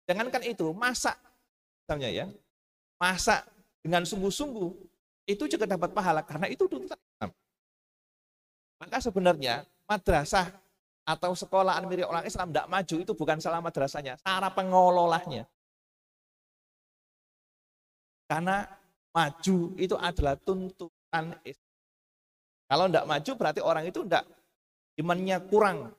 Jangankan 0.08 0.40
itu, 0.48 0.72
masak 0.72 1.20
misalnya 1.84 2.08
ya. 2.08 2.26
Masak 2.96 3.44
dengan 3.84 4.08
sungguh-sungguh 4.08 4.72
itu 5.28 5.44
juga 5.44 5.68
dapat 5.68 5.92
pahala 5.92 6.24
karena 6.24 6.48
itu 6.48 6.64
tuntutan 6.64 6.96
Islam. 6.96 7.30
Maka 8.80 8.96
sebenarnya 9.04 9.54
madrasah 9.84 10.48
atau 11.04 11.36
sekolah 11.36 11.84
mirip 11.84 12.08
orang 12.08 12.24
Islam 12.24 12.48
tidak 12.48 12.66
maju 12.72 12.96
itu 12.96 13.12
bukan 13.12 13.36
salah 13.36 13.60
madrasahnya, 13.60 14.16
cara 14.24 14.48
pengelolanya. 14.48 15.44
Karena 18.24 18.64
maju 19.12 19.56
itu 19.76 19.96
adalah 20.00 20.40
tuntutan 20.40 21.36
Islam. 21.44 21.76
Kalau 22.64 22.84
tidak 22.88 23.04
maju 23.04 23.30
berarti 23.36 23.60
orang 23.60 23.84
itu 23.84 24.00
tidak 24.08 24.24
imannya 24.96 25.36
kurang. 25.44 25.92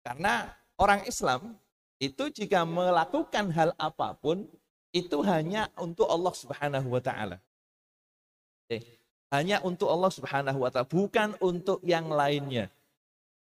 Karena 0.00 0.48
orang 0.80 1.04
Islam 1.04 1.60
itu 2.02 2.24
jika 2.34 2.66
melakukan 2.66 3.54
hal 3.54 3.70
apa 3.78 4.18
pun 4.18 4.42
itu 4.90 5.22
hanya 5.22 5.70
untuk 5.78 6.10
Allah 6.10 6.34
Subhanahu 6.34 6.90
wa 6.90 6.98
taala. 6.98 7.38
Hanya 9.30 9.62
untuk 9.62 9.86
Allah 9.86 10.10
Subhanahu 10.10 10.58
wa 10.66 10.68
taala, 10.74 10.90
bukan 10.90 11.38
untuk 11.38 11.78
yang 11.86 12.10
lainnya. 12.10 12.66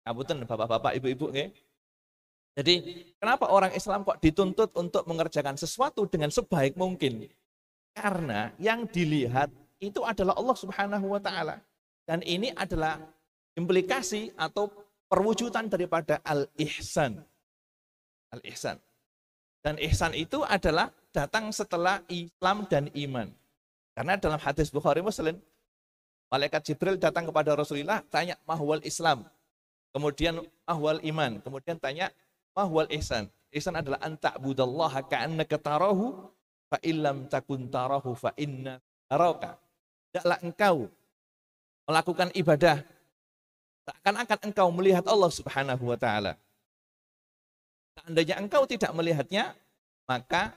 Kabutan 0.07 0.47
bapak-bapak, 0.47 0.95
ibu-ibu 0.95 1.27
nggih. 1.35 1.51
Jadi 2.57 2.75
kenapa 3.19 3.51
orang 3.51 3.75
Islam 3.75 4.07
kok 4.07 4.23
dituntut 4.23 4.71
untuk 4.79 5.03
mengerjakan 5.05 5.59
sesuatu 5.59 6.07
dengan 6.07 6.31
sebaik 6.31 6.79
mungkin? 6.79 7.27
Karena 7.93 8.55
yang 8.63 8.87
dilihat 8.87 9.51
itu 9.83 10.07
adalah 10.07 10.39
Allah 10.39 10.57
Subhanahu 10.57 11.07
wa 11.13 11.21
taala. 11.21 11.59
Dan 12.07 12.23
ini 12.23 12.55
adalah 12.55 13.03
implikasi 13.59 14.31
atau 14.39 14.71
perwujudan 15.11 15.67
daripada 15.67 16.23
al-ihsan. 16.23 17.21
Al-ihsan. 18.35 18.81
Dan 19.63 19.79
ihsan 19.83 20.15
itu 20.15 20.47
adalah 20.47 20.95
datang 21.11 21.51
setelah 21.51 22.03
Islam 22.07 22.67
dan 22.71 22.87
iman. 22.95 23.29
Karena 23.97 24.15
dalam 24.15 24.39
hadis 24.39 24.71
Bukhari 24.71 25.03
Muslim, 25.03 25.41
malaikat 26.31 26.63
Jibril 26.69 27.01
datang 27.01 27.27
kepada 27.27 27.57
Rasulullah, 27.57 28.05
tanya 28.13 28.39
mahwal 28.47 28.83
Islam. 28.87 29.27
Kemudian 29.91 30.45
ahwal 30.69 31.01
iman. 31.03 31.41
Kemudian 31.41 31.81
tanya 31.81 32.13
mahwal 32.53 32.87
ihsan. 33.01 33.33
Ihsan 33.49 33.75
adalah 33.79 33.97
antak 34.05 34.37
budallaha 34.39 35.01
ka'annaka 35.01 35.57
tarahu 35.57 36.29
fa 36.69 36.77
illam 36.85 37.25
takun 37.27 37.67
tarahu 37.73 38.13
fa 38.13 38.37
inna. 38.37 38.77
Tidaklah 39.09 40.39
engkau 40.45 40.93
melakukan 41.87 42.29
ibadah 42.37 42.83
seakan-akan 43.87 44.39
engkau 44.51 44.69
melihat 44.75 45.07
Allah 45.07 45.31
Subhanahu 45.31 45.95
wa 45.95 45.97
taala. 45.97 46.35
Seandainya 47.97 48.37
engkau 48.39 48.69
tidak 48.69 48.93
melihatnya, 48.93 49.57
maka 50.05 50.53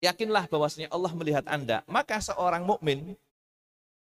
yakinlah 0.00 0.46
bahwasanya 0.46 0.88
Allah 0.94 1.12
melihat 1.12 1.44
Anda. 1.50 1.82
Maka 1.90 2.22
seorang 2.22 2.62
mukmin 2.62 3.18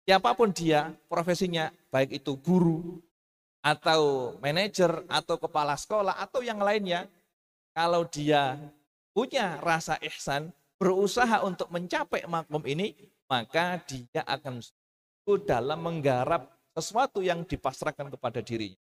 siapa 0.05 0.33
pun 0.37 0.53
dia, 0.53 0.93
profesinya 1.09 1.73
baik 1.89 2.21
itu 2.21 2.37
guru, 2.37 3.01
atau 3.65 4.33
manajer 4.39 5.05
atau 5.11 5.37
kepala 5.37 5.75
sekolah 5.75 6.15
atau 6.17 6.41
yang 6.41 6.63
lainnya, 6.63 7.11
kalau 7.75 8.07
dia 8.07 8.57
punya 9.13 9.59
rasa 9.61 9.99
ihsan, 10.07 10.55
berusaha 10.79 11.43
untuk 11.43 11.69
mencapai 11.75 12.23
makom 12.31 12.63
ini, 12.65 12.95
maka 13.27 13.83
dia 13.85 14.23
akan 14.25 14.63
dalam 15.45 15.77
menggarap 15.85 16.49
sesuatu 16.73 17.21
yang 17.21 17.45
dipasrahkan 17.45 18.09
kepada 18.09 18.41
dirinya. 18.41 18.81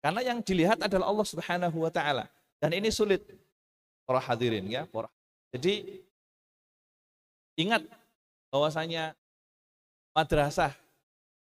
Karena 0.00 0.20
yang 0.24 0.40
dilihat 0.40 0.80
adalah 0.80 1.12
Allah 1.12 1.28
Subhanahu 1.28 1.76
wa 1.84 1.92
taala. 1.92 2.24
Dan 2.60 2.72
ini 2.76 2.88
sulit 2.88 3.24
para 4.08 4.20
hadirin 4.20 4.64
ya, 4.68 4.88
Jadi 5.52 6.00
ingat 7.60 7.84
bahwasanya 8.48 9.12
madrasah 10.16 10.72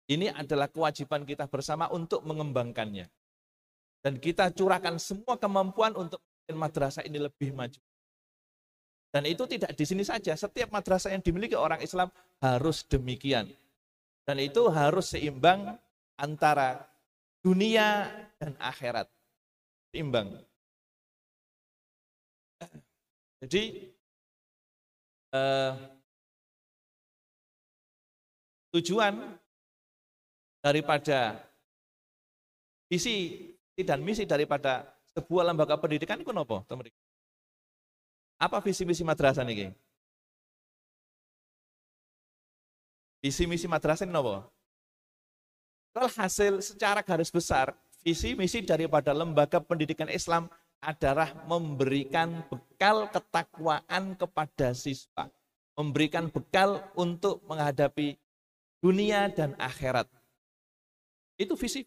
ini 0.07 0.31
adalah 0.31 0.71
kewajiban 0.71 1.27
kita 1.27 1.47
bersama 1.51 1.91
untuk 1.91 2.23
mengembangkannya. 2.23 3.11
Dan 4.05 4.21
kita 4.21 4.53
curahkan 4.53 5.01
semua 5.01 5.35
kemampuan 5.35 5.97
untuk 5.97 6.21
madrasah 6.53 7.01
ini 7.03 7.17
lebih 7.17 7.51
maju. 7.57 7.81
Dan 9.09 9.23
itu 9.25 9.47
tidak 9.47 9.73
di 9.73 9.85
sini 9.87 10.03
saja, 10.03 10.35
setiap 10.35 10.69
madrasah 10.69 11.09
yang 11.09 11.23
dimiliki 11.23 11.55
orang 11.55 11.79
Islam 11.81 12.11
harus 12.43 12.83
demikian. 12.85 13.49
Dan 14.27 14.37
itu 14.43 14.67
harus 14.69 15.15
seimbang 15.15 15.79
antara 16.19 16.85
dunia 17.45 18.09
dan 18.41 18.57
akhirat. 18.57 19.05
Seimbang. 19.93 20.41
Jadi 23.45 23.93
eh, 25.29 25.73
tujuan 28.73 29.37
daripada 30.65 31.37
visi 32.89 33.45
dan 33.77 34.01
misi 34.01 34.25
daripada 34.25 34.89
sebuah 35.13 35.45
lembaga 35.45 35.77
pendidikan 35.77 36.17
itu 36.17 36.33
apa, 36.33 36.65
teman 36.65 36.89
Apa 38.41 38.57
visi 38.65 38.81
misi 38.83 39.05
madrasah 39.05 39.45
ini? 39.45 39.69
Visi 43.21 43.45
misi 43.45 43.69
madrasah 43.69 44.09
ini 44.09 44.17
hasil 46.03 46.59
secara 46.59 46.99
garis 46.99 47.31
besar, 47.31 47.71
visi 48.03 48.35
misi 48.35 48.59
daripada 48.59 49.15
lembaga 49.15 49.63
pendidikan 49.63 50.11
Islam 50.11 50.51
adalah 50.83 51.31
memberikan 51.47 52.43
bekal 52.51 53.07
ketakwaan 53.07 54.13
kepada 54.19 54.75
siswa. 54.75 55.31
Memberikan 55.75 56.27
bekal 56.27 56.83
untuk 56.95 57.43
menghadapi 57.47 58.15
dunia 58.83 59.31
dan 59.31 59.55
akhirat. 59.55 60.07
Itu 61.39 61.55
visi. 61.55 61.83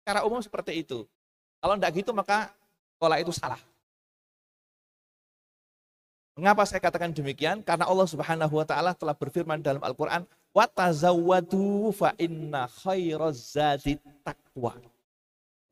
Secara 0.00 0.24
umum 0.24 0.40
seperti 0.40 0.80
itu. 0.80 1.04
Kalau 1.60 1.76
tidak 1.76 1.92
gitu 2.00 2.10
maka 2.16 2.52
sekolah 2.96 3.18
itu 3.20 3.32
salah. 3.34 3.60
Mengapa 6.32 6.64
saya 6.64 6.80
katakan 6.80 7.12
demikian? 7.12 7.60
Karena 7.60 7.84
Allah 7.84 8.08
Subhanahu 8.08 8.56
wa 8.56 8.64
taala 8.64 8.96
telah 8.96 9.12
berfirman 9.12 9.60
dalam 9.60 9.84
Al-Qur'an, 9.84 10.24
"Wa 10.52 10.68
tazawwadu 10.68 11.90
fa 11.96 12.12
inna 12.20 12.68
khairaz 12.68 13.56
zadi 13.56 13.96
taqwa." 14.22 14.76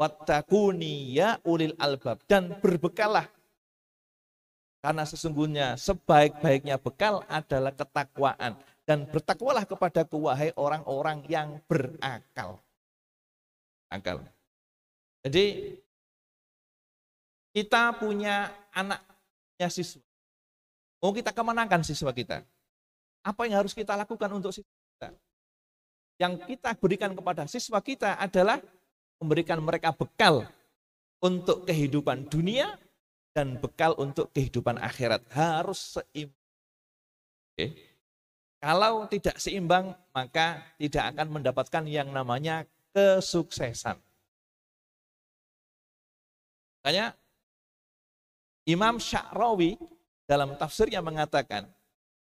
Wattakuni 0.00 1.12
ya 1.12 1.36
ulil 1.44 1.76
albab 1.76 2.24
dan 2.24 2.56
berbekallah 2.56 3.28
karena 4.80 5.04
sesungguhnya 5.04 5.76
sebaik-baiknya 5.76 6.80
bekal 6.80 7.20
adalah 7.28 7.68
ketakwaan 7.76 8.56
dan 8.88 9.04
bertakwalah 9.04 9.68
kepada 9.68 10.08
wahai 10.08 10.56
orang-orang 10.56 11.20
yang 11.28 11.60
berakal. 11.68 12.56
Akal. 13.92 14.24
Jadi 15.20 15.76
kita 17.52 17.92
punya 18.00 18.48
anaknya 18.72 19.68
siswa. 19.68 20.00
Mau 21.04 21.12
kita 21.12 21.28
kemenangkan 21.36 21.84
siswa 21.84 22.08
kita. 22.16 22.40
Apa 23.20 23.44
yang 23.44 23.60
harus 23.60 23.76
kita 23.76 23.96
lakukan 23.96 24.30
untuk 24.32 24.52
siswa 24.52 24.76
kita? 24.96 25.08
Yang 26.20 26.32
kita 26.48 26.70
berikan 26.76 27.12
kepada 27.12 27.44
siswa 27.48 27.80
kita 27.80 28.16
adalah 28.16 28.60
memberikan 29.20 29.60
mereka 29.60 29.92
bekal 29.92 30.48
untuk 31.20 31.68
kehidupan 31.68 32.28
dunia 32.28 32.80
dan 33.36 33.60
bekal 33.60 33.92
untuk 34.00 34.32
kehidupan 34.32 34.80
akhirat. 34.80 35.20
Harus 35.32 36.00
seimbang. 36.00 36.36
Okay. 37.56 37.70
Kalau 38.60 39.08
tidak 39.08 39.40
seimbang, 39.40 39.96
maka 40.12 40.60
tidak 40.76 41.16
akan 41.16 41.28
mendapatkan 41.40 41.84
yang 41.88 42.12
namanya 42.12 42.68
kesuksesan. 42.92 43.96
Makanya 46.80 47.16
Imam 48.68 49.00
Sya'rawi 49.00 49.80
dalam 50.28 50.56
tafsirnya 50.60 51.00
mengatakan 51.00 51.68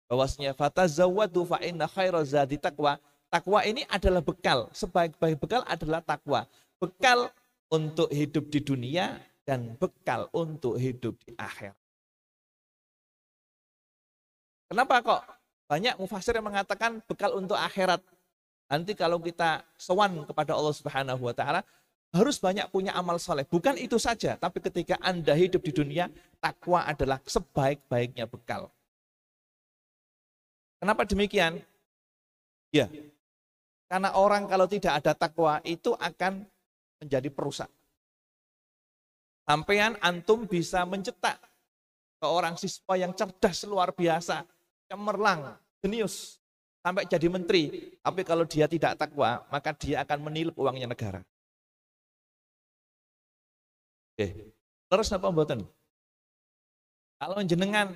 bahwasanya 0.07 0.53
fatazawwadu 0.53 1.47
fa 1.47 1.59
inna 1.63 1.89
zadi 2.23 2.59
taqwa. 2.59 2.99
Takwa 3.33 3.65
ini 3.65 3.81
adalah 3.89 4.21
bekal, 4.21 4.69
sebaik-baik 4.69 5.41
bekal 5.41 5.65
adalah 5.65 6.05
takwa. 6.05 6.45
Bekal 6.77 7.33
untuk 7.73 8.13
hidup 8.13 8.45
di 8.53 8.61
dunia 8.61 9.17
dan 9.41 9.73
bekal 9.81 10.29
untuk 10.29 10.77
hidup 10.77 11.17
di 11.25 11.33
akhir. 11.33 11.73
Kenapa 14.69 15.01
kok 15.01 15.21
banyak 15.65 15.97
mufasir 15.97 16.37
yang 16.37 16.45
mengatakan 16.45 17.01
bekal 17.09 17.33
untuk 17.33 17.57
akhirat. 17.57 17.97
Nanti 18.69 18.93
kalau 18.93 19.17
kita 19.17 19.65
sewan 19.77 20.21
kepada 20.25 20.53
Allah 20.53 20.73
Subhanahu 20.73 21.21
wa 21.25 21.33
taala, 21.33 21.65
harus 22.13 22.37
banyak 22.37 22.69
punya 22.69 22.93
amal 22.93 23.17
soleh. 23.17 23.41
Bukan 23.45 23.81
itu 23.81 23.97
saja, 23.97 24.37
tapi 24.37 24.61
ketika 24.61 25.01
Anda 25.01 25.33
hidup 25.33 25.65
di 25.65 25.73
dunia, 25.73 26.13
takwa 26.37 26.85
adalah 26.85 27.17
sebaik-baiknya 27.25 28.29
bekal. 28.29 28.69
Kenapa 30.83 31.07
demikian? 31.07 31.63
Ya, 32.75 32.91
Karena 33.87 34.11
orang 34.19 34.51
kalau 34.51 34.67
tidak 34.67 34.99
ada 34.99 35.15
takwa 35.15 35.63
itu 35.63 35.95
akan 35.95 36.43
menjadi 36.99 37.31
perusak. 37.31 37.71
Sampean 39.47 39.95
antum 40.03 40.43
bisa 40.43 40.83
mencetak 40.83 41.39
seorang 42.19 42.59
siswa 42.59 42.99
yang 42.99 43.15
cerdas 43.15 43.63
luar 43.63 43.95
biasa, 43.95 44.43
cemerlang, 44.91 45.55
jenius, 45.79 46.43
sampai 46.83 47.07
jadi 47.07 47.31
menteri. 47.31 47.95
Tapi 48.03 48.27
kalau 48.27 48.43
dia 48.43 48.67
tidak 48.67 48.99
takwa, 48.99 49.39
maka 49.47 49.71
dia 49.79 50.03
akan 50.03 50.19
menilip 50.19 50.55
uangnya 50.59 50.91
negara. 50.91 51.23
Oke, 54.19 54.51
terus 54.91 55.07
apa 55.15 55.31
mboten? 55.31 55.63
Kalau 57.23 57.39
jenengan 57.47 57.95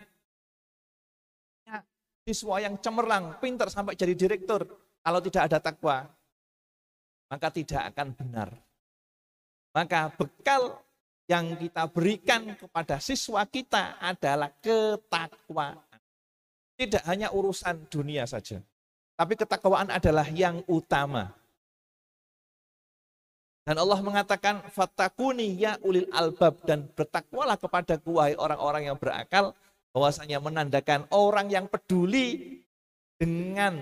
siswa 2.27 2.59
yang 2.59 2.75
cemerlang, 2.83 3.39
pintar 3.39 3.71
sampai 3.71 3.95
jadi 3.95 4.11
direktur, 4.11 4.67
kalau 4.99 5.23
tidak 5.23 5.47
ada 5.47 5.63
takwa, 5.63 6.03
maka 7.31 7.47
tidak 7.47 7.87
akan 7.95 8.11
benar. 8.11 8.49
Maka 9.71 10.11
bekal 10.11 10.83
yang 11.31 11.55
kita 11.55 11.87
berikan 11.87 12.51
kepada 12.59 12.99
siswa 12.99 13.47
kita 13.47 13.95
adalah 14.03 14.51
ketakwaan. 14.59 15.79
Tidak 16.75 17.07
hanya 17.07 17.31
urusan 17.31 17.87
dunia 17.87 18.27
saja, 18.27 18.59
tapi 19.15 19.39
ketakwaan 19.39 19.87
adalah 19.87 20.27
yang 20.27 20.59
utama. 20.67 21.31
Dan 23.67 23.83
Allah 23.83 23.99
mengatakan, 23.99 24.63
Fatakuni 24.71 25.57
ya 25.57 25.75
ulil 25.83 26.07
albab, 26.13 26.59
dan 26.63 26.87
bertakwalah 26.91 27.59
kepada 27.59 27.99
kuai 27.99 28.37
orang-orang 28.39 28.87
yang 28.93 28.95
berakal, 28.95 29.51
bahwasanya 29.91 30.37
menandakan 30.43 31.07
orang 31.13 31.47
yang 31.51 31.65
peduli 31.67 32.59
dengan 33.17 33.81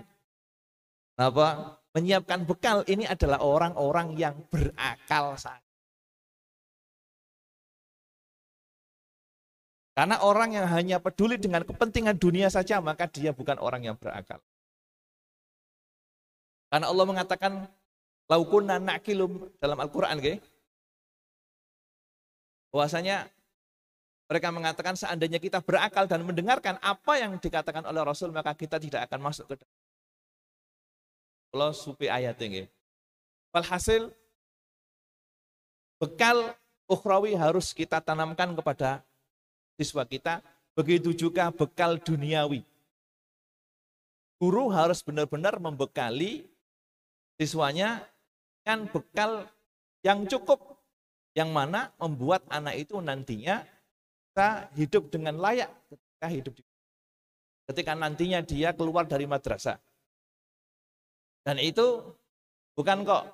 apa 1.15 1.80
menyiapkan 1.96 2.44
bekal 2.44 2.84
ini 2.91 3.08
adalah 3.08 3.39
orang-orang 3.39 4.20
yang 4.20 4.36
berakal 4.52 5.39
saja. 5.39 5.63
Karena 9.96 10.20
orang 10.20 10.52
yang 10.52 10.68
hanya 10.68 11.00
peduli 11.00 11.39
dengan 11.39 11.63
kepentingan 11.63 12.20
dunia 12.20 12.52
saja, 12.52 12.84
maka 12.84 13.08
dia 13.08 13.32
bukan 13.32 13.56
orang 13.63 13.88
yang 13.88 13.96
berakal. 13.96 14.44
Karena 16.68 16.91
Allah 16.91 17.06
mengatakan, 17.08 17.63
laukunna 18.28 18.76
nakilum 18.76 19.48
dalam 19.63 19.80
Al-Quran, 19.80 20.20
okay? 20.20 20.44
bahwasanya 22.76 23.32
mereka 24.26 24.50
mengatakan 24.50 24.98
seandainya 24.98 25.38
kita 25.38 25.62
berakal 25.62 26.10
dan 26.10 26.26
mendengarkan 26.26 26.82
apa 26.82 27.22
yang 27.22 27.38
dikatakan 27.38 27.86
oleh 27.86 28.02
Rasul, 28.02 28.34
maka 28.34 28.58
kita 28.58 28.82
tidak 28.82 29.06
akan 29.06 29.22
masuk 29.22 29.46
ke 29.54 29.62
dalam. 29.62 29.78
Kalau 31.54 31.72
supi 31.72 32.10
ayat 32.10 32.36
ini. 32.42 32.66
Walhasil, 33.54 34.10
bekal 36.02 36.58
ukhrawi 36.90 37.38
harus 37.38 37.72
kita 37.72 38.02
tanamkan 38.02 38.52
kepada 38.58 39.06
siswa 39.78 40.04
kita, 40.04 40.42
begitu 40.74 41.14
juga 41.14 41.54
bekal 41.54 42.02
duniawi. 42.02 42.66
Guru 44.42 44.68
harus 44.74 45.00
benar-benar 45.06 45.62
membekali 45.62 46.50
siswanya 47.40 48.04
dengan 48.66 48.90
bekal 48.90 49.32
yang 50.04 50.28
cukup, 50.28 50.60
yang 51.38 51.54
mana 51.54 51.94
membuat 52.02 52.44
anak 52.52 52.76
itu 52.84 53.00
nantinya 53.00 53.64
bisa 54.36 54.67
hidup 54.76 55.08
dengan 55.08 55.39
layak 55.39 55.71
ketika 55.88 56.28
hidup 56.28 56.54
di 56.60 56.63
ketika 57.71 57.95
nantinya 57.95 58.43
dia 58.43 58.76
keluar 58.76 59.08
dari 59.08 59.24
madrasah. 59.24 59.80
Dan 61.48 61.56
itu 61.63 62.04
bukan 62.76 63.08
kok. 63.08 63.32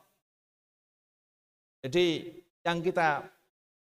Jadi 1.82 2.38
yang 2.62 2.86
kita 2.86 3.26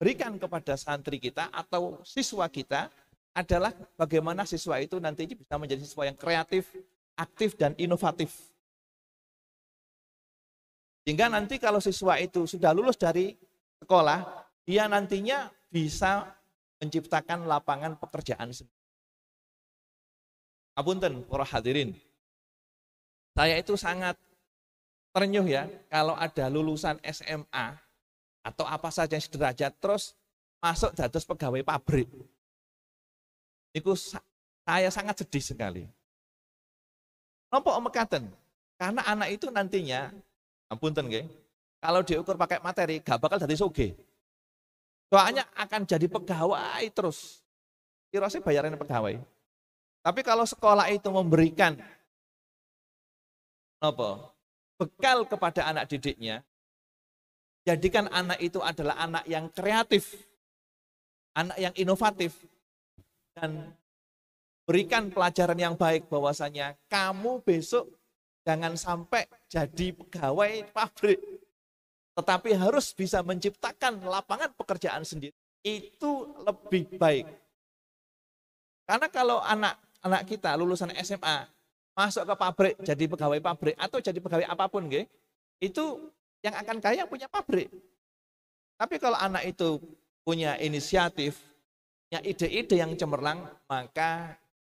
berikan 0.00 0.40
kepada 0.40 0.72
santri 0.80 1.20
kita 1.20 1.52
atau 1.52 2.00
siswa 2.00 2.48
kita 2.48 2.88
adalah 3.36 3.76
bagaimana 4.00 4.48
siswa 4.48 4.80
itu 4.80 4.96
nanti 4.96 5.28
bisa 5.36 5.60
menjadi 5.60 5.84
siswa 5.84 6.08
yang 6.08 6.16
kreatif, 6.16 6.64
aktif, 7.20 7.60
dan 7.60 7.76
inovatif. 7.76 8.32
Sehingga 11.04 11.28
nanti 11.28 11.60
kalau 11.60 11.78
siswa 11.78 12.16
itu 12.16 12.48
sudah 12.48 12.72
lulus 12.72 12.96
dari 12.96 13.36
sekolah, 13.84 14.24
dia 14.64 14.88
nantinya 14.88 15.52
bisa 15.68 16.40
menciptakan 16.82 17.46
lapangan 17.46 17.94
pekerjaan 17.94 18.50
sendiri. 18.50 18.74
Apunten, 20.74 21.22
para 21.30 21.46
hadirin. 21.46 21.94
Saya 23.38 23.54
itu 23.62 23.78
sangat 23.78 24.18
ternyuh 25.14 25.46
ya 25.46 25.70
kalau 25.86 26.18
ada 26.18 26.50
lulusan 26.50 26.98
SMA 27.06 27.78
atau 28.42 28.66
apa 28.66 28.90
saja 28.90 29.14
yang 29.14 29.22
sederajat 29.22 29.72
terus 29.78 30.18
masuk 30.58 30.90
dados 30.98 31.22
pegawai 31.22 31.62
pabrik. 31.62 32.10
Itu 33.70 33.94
saya 33.94 34.90
sangat 34.90 35.22
sedih 35.22 35.44
sekali. 35.44 35.84
Nopo 37.52 37.72
mekaten? 37.78 38.26
Karena 38.80 39.04
anak 39.06 39.28
itu 39.30 39.52
nantinya, 39.52 40.10
apunten 40.72 41.06
nggih, 41.06 41.28
kalau 41.78 42.00
diukur 42.02 42.34
pakai 42.34 42.58
materi 42.64 42.98
gak 42.98 43.20
bakal 43.20 43.38
dari 43.38 43.54
soge. 43.54 43.94
Soalnya 45.12 45.44
akan 45.52 45.84
jadi 45.84 46.08
pegawai 46.08 46.80
terus. 46.96 47.44
Kira 48.08 48.32
sih 48.32 48.40
bayarin 48.40 48.80
pegawai. 48.80 49.20
Tapi 50.00 50.20
kalau 50.24 50.48
sekolah 50.48 50.88
itu 50.88 51.12
memberikan 51.12 51.76
apa? 53.82 54.32
bekal 54.82 55.22
kepada 55.22 55.70
anak 55.70 55.86
didiknya, 55.86 56.42
jadikan 57.62 58.10
anak 58.10 58.42
itu 58.42 58.58
adalah 58.58 58.98
anak 58.98 59.22
yang 59.30 59.46
kreatif, 59.54 60.18
anak 61.38 61.54
yang 61.54 61.74
inovatif, 61.78 62.34
dan 63.38 63.70
berikan 64.66 65.06
pelajaran 65.06 65.54
yang 65.54 65.74
baik 65.78 66.10
bahwasanya 66.10 66.74
kamu 66.90 67.38
besok 67.46 67.86
jangan 68.42 68.74
sampai 68.74 69.30
jadi 69.46 69.94
pegawai 69.94 70.66
pabrik, 70.74 71.22
tetapi 72.12 72.52
harus 72.56 72.92
bisa 72.92 73.24
menciptakan 73.24 74.04
lapangan 74.04 74.52
pekerjaan 74.52 75.02
sendiri. 75.04 75.32
Itu 75.64 76.36
lebih 76.44 76.98
baik. 76.98 77.26
Karena 78.84 79.08
kalau 79.08 79.38
anak-anak 79.40 80.22
kita 80.28 80.52
lulusan 80.58 80.92
SMA 81.00 81.48
masuk 81.92 82.24
ke 82.24 82.34
pabrik 82.34 82.74
jadi 82.80 83.04
pegawai 83.04 83.40
pabrik 83.40 83.76
atau 83.76 84.00
jadi 84.00 84.18
pegawai 84.18 84.48
apa 84.48 84.64
pun, 84.68 84.88
gitu, 84.88 85.04
itu 85.62 85.84
yang 86.42 86.56
akan 86.58 86.82
kaya 86.82 87.06
punya 87.06 87.30
pabrik. 87.30 87.70
Tapi 88.76 88.98
kalau 88.98 89.14
anak 89.14 89.46
itu 89.46 89.78
punya 90.26 90.58
inisiatif, 90.58 91.38
punya 92.08 92.20
ide-ide 92.26 92.76
yang 92.82 92.92
cemerlang, 92.98 93.46
maka 93.70 94.34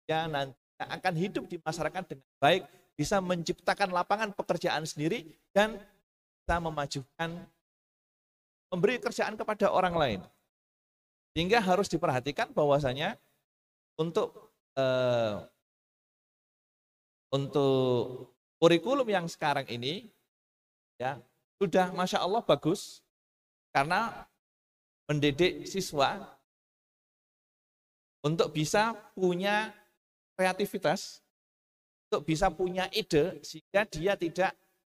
dia 0.04 0.26
nanti 0.26 0.58
akan 0.82 1.14
hidup 1.14 1.46
di 1.46 1.62
masyarakat 1.62 2.02
dengan 2.10 2.26
baik, 2.42 2.62
bisa 2.98 3.22
menciptakan 3.22 3.94
lapangan 3.94 4.34
pekerjaan 4.34 4.82
sendiri 4.82 5.30
dan 5.54 5.78
bisa 6.42 6.58
memajukan, 6.58 7.30
memberi 8.74 8.98
kerjaan 8.98 9.38
kepada 9.38 9.70
orang 9.70 9.94
lain. 9.94 10.20
Sehingga 11.32 11.62
harus 11.62 11.86
diperhatikan 11.86 12.50
bahwasanya 12.50 13.16
untuk 13.94 14.52
eh, 14.74 15.38
untuk 17.32 18.28
kurikulum 18.60 19.08
yang 19.08 19.24
sekarang 19.30 19.64
ini 19.70 20.12
ya 21.00 21.16
sudah 21.56 21.88
masya 21.94 22.20
Allah 22.20 22.44
bagus 22.44 23.00
karena 23.72 24.28
mendidik 25.08 25.64
siswa 25.64 26.36
untuk 28.22 28.54
bisa 28.54 28.94
punya 29.16 29.72
kreativitas, 30.36 31.22
untuk 32.06 32.28
bisa 32.28 32.52
punya 32.52 32.86
ide 32.94 33.40
sehingga 33.42 33.82
dia 33.88 34.14
tidak 34.14 34.52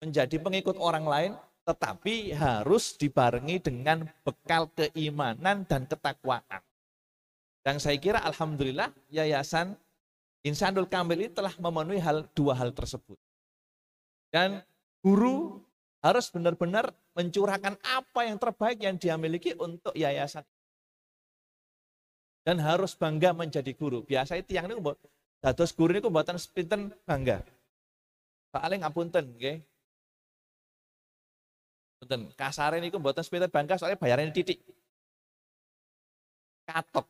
menjadi 0.04 0.36
pengikut 0.36 0.76
orang 0.76 1.08
lain, 1.08 1.32
tetapi 1.64 2.36
harus 2.36 3.00
dibarengi 3.00 3.64
dengan 3.64 4.04
bekal 4.28 4.68
keimanan 4.76 5.64
dan 5.64 5.88
ketakwaan. 5.88 6.60
Dan 7.64 7.80
saya 7.80 7.96
kira 7.96 8.20
Alhamdulillah 8.28 8.92
Yayasan 9.08 9.80
Insanul 10.44 10.92
Kamil 10.92 11.24
ini 11.24 11.32
telah 11.32 11.56
memenuhi 11.56 12.04
hal 12.04 12.28
dua 12.36 12.52
hal 12.52 12.76
tersebut. 12.76 13.16
Dan 14.28 14.60
guru 15.00 15.64
harus 16.04 16.28
benar-benar 16.28 16.92
mencurahkan 17.16 17.80
apa 17.80 18.28
yang 18.28 18.36
terbaik 18.36 18.84
yang 18.84 19.00
dia 19.00 19.16
miliki 19.16 19.56
untuk 19.56 19.96
yayasan. 19.96 20.44
Dan 22.44 22.60
harus 22.60 22.92
bangga 22.92 23.32
menjadi 23.32 23.72
guru. 23.72 24.04
Biasa 24.04 24.36
itu 24.36 24.60
yang 24.60 24.68
ini 24.68 24.76
dados 25.40 25.72
guru 25.72 25.96
ini 25.96 26.04
buatan 26.04 26.36
sepinten 26.36 26.92
bangga. 27.08 27.40
Paling 28.52 28.84
ngapunten, 28.84 29.32
nggih. 29.40 29.64
Punten, 32.04 32.28
kasare 32.36 32.84
niku 32.84 33.00
mboten 33.00 33.24
sepinten 33.24 33.48
bangga 33.48 33.80
soalnya 33.80 33.96
bayarannya 33.96 34.36
titik. 34.36 34.60
Katok. 36.68 37.08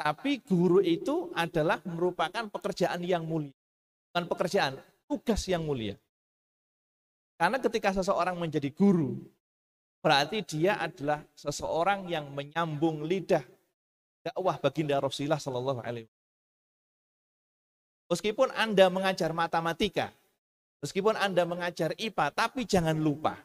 Tapi 0.00 0.40
guru 0.40 0.80
itu 0.80 1.28
adalah 1.36 1.84
merupakan 1.84 2.48
pekerjaan 2.48 3.04
yang 3.04 3.28
mulia. 3.28 3.52
Bukan 4.08 4.24
pekerjaan, 4.24 4.80
tugas 5.04 5.44
yang 5.44 5.68
mulia. 5.68 6.00
Karena 7.36 7.60
ketika 7.60 7.92
seseorang 7.92 8.40
menjadi 8.40 8.72
guru, 8.72 9.20
berarti 10.00 10.40
dia 10.40 10.80
adalah 10.80 11.20
seseorang 11.36 12.08
yang 12.08 12.32
menyambung 12.32 13.04
lidah 13.04 13.44
dakwah 14.24 14.56
baginda 14.56 14.96
Rasulullah 14.96 15.36
Shallallahu 15.36 15.84
Alaihi 15.84 16.08
Meskipun 18.08 18.48
Anda 18.56 18.88
mengajar 18.88 19.32
matematika, 19.36 20.08
meskipun 20.80 21.16
Anda 21.16 21.44
mengajar 21.48 21.92
IPA, 21.96 22.26
tapi 22.32 22.68
jangan 22.68 22.96
lupa, 22.96 23.40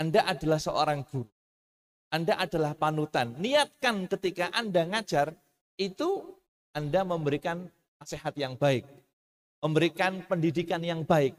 Anda 0.00 0.26
adalah 0.26 0.58
seorang 0.58 1.06
guru. 1.06 1.28
Anda 2.10 2.38
adalah 2.38 2.78
panutan. 2.78 3.34
Niatkan 3.38 4.06
ketika 4.06 4.50
Anda 4.54 4.86
ngajar, 4.86 5.34
itu 5.74 6.38
Anda 6.70 7.02
memberikan 7.02 7.66
nasihat 7.98 8.34
yang 8.38 8.54
baik. 8.54 8.86
Memberikan 9.62 10.22
pendidikan 10.26 10.82
yang 10.82 11.02
baik. 11.02 11.34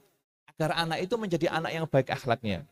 Agar 0.55 0.75
anak 0.75 1.03
itu 1.03 1.15
menjadi 1.19 1.47
anak 1.51 1.71
yang 1.71 1.85
baik 1.87 2.11
akhlaknya. 2.11 2.63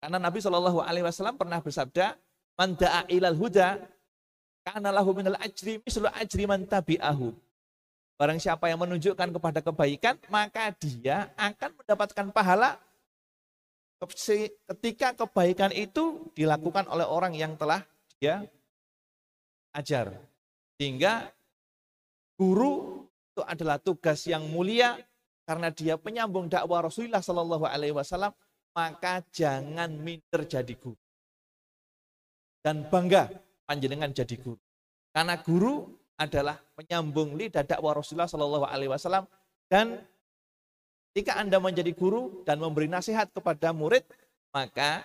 Karena 0.00 0.20
Nabi 0.20 0.38
Shallallahu 0.40 0.80
Alaihi 0.84 1.04
Wasallam 1.04 1.40
pernah 1.40 1.60
bersabda, 1.60 2.16
"Manda'a 2.56 3.08
ilal 3.08 3.36
huda, 3.36 3.80
karena 4.66 4.90
lahu 4.90 5.14
minal 5.14 5.38
ajri 5.38 5.78
mislu 5.78 6.10
ajri 6.10 6.44
man 6.44 6.66
tabi'ahu. 6.66 7.30
Barang 8.18 8.40
siapa 8.40 8.66
yang 8.66 8.80
menunjukkan 8.82 9.28
kepada 9.28 9.60
kebaikan, 9.62 10.18
maka 10.26 10.72
dia 10.80 11.30
akan 11.38 11.70
mendapatkan 11.78 12.26
pahala 12.34 12.80
ketika 13.98 15.16
kebaikan 15.16 15.72
itu 15.72 16.28
dilakukan 16.36 16.84
oleh 16.92 17.06
orang 17.08 17.32
yang 17.32 17.56
telah 17.56 17.80
dia 18.20 18.44
ajar. 19.72 20.12
Sehingga 20.76 21.32
guru 22.36 23.04
itu 23.32 23.42
adalah 23.44 23.80
tugas 23.80 24.24
yang 24.28 24.44
mulia 24.48 25.00
karena 25.48 25.72
dia 25.72 25.96
penyambung 25.96 26.52
dakwah 26.52 26.84
Rasulullah 26.84 27.24
Shallallahu 27.24 27.64
Alaihi 27.64 27.96
Wasallam, 27.96 28.34
maka 28.76 29.24
jangan 29.32 29.88
minder 29.96 30.44
jadi 30.44 30.74
guru 30.76 30.98
dan 32.66 32.82
bangga 32.90 33.30
panjenengan 33.62 34.10
jadi 34.10 34.34
guru. 34.42 34.58
Karena 35.14 35.38
guru 35.38 35.86
adalah 36.18 36.58
penyambung 36.74 37.38
lidah 37.38 37.62
dakwah 37.62 37.94
Rasulullah 37.94 38.26
Shallallahu 38.26 38.66
Alaihi 38.66 38.90
Wasallam 38.90 39.30
dan 39.70 40.02
jika 41.16 41.40
anda 41.40 41.56
menjadi 41.56 41.96
guru 41.96 42.44
dan 42.44 42.60
memberi 42.60 42.92
nasihat 42.92 43.32
kepada 43.32 43.72
murid, 43.72 44.04
maka 44.52 45.00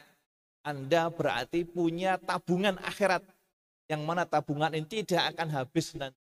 anda 0.60 1.08
berarti 1.08 1.64
punya 1.64 2.20
tabungan 2.20 2.76
akhirat 2.84 3.24
yang 3.88 4.04
mana 4.04 4.28
tabungan 4.28 4.76
ini 4.76 4.84
tidak 4.84 5.32
akan 5.32 5.48
habis 5.56 5.96
nanti. 5.96 6.20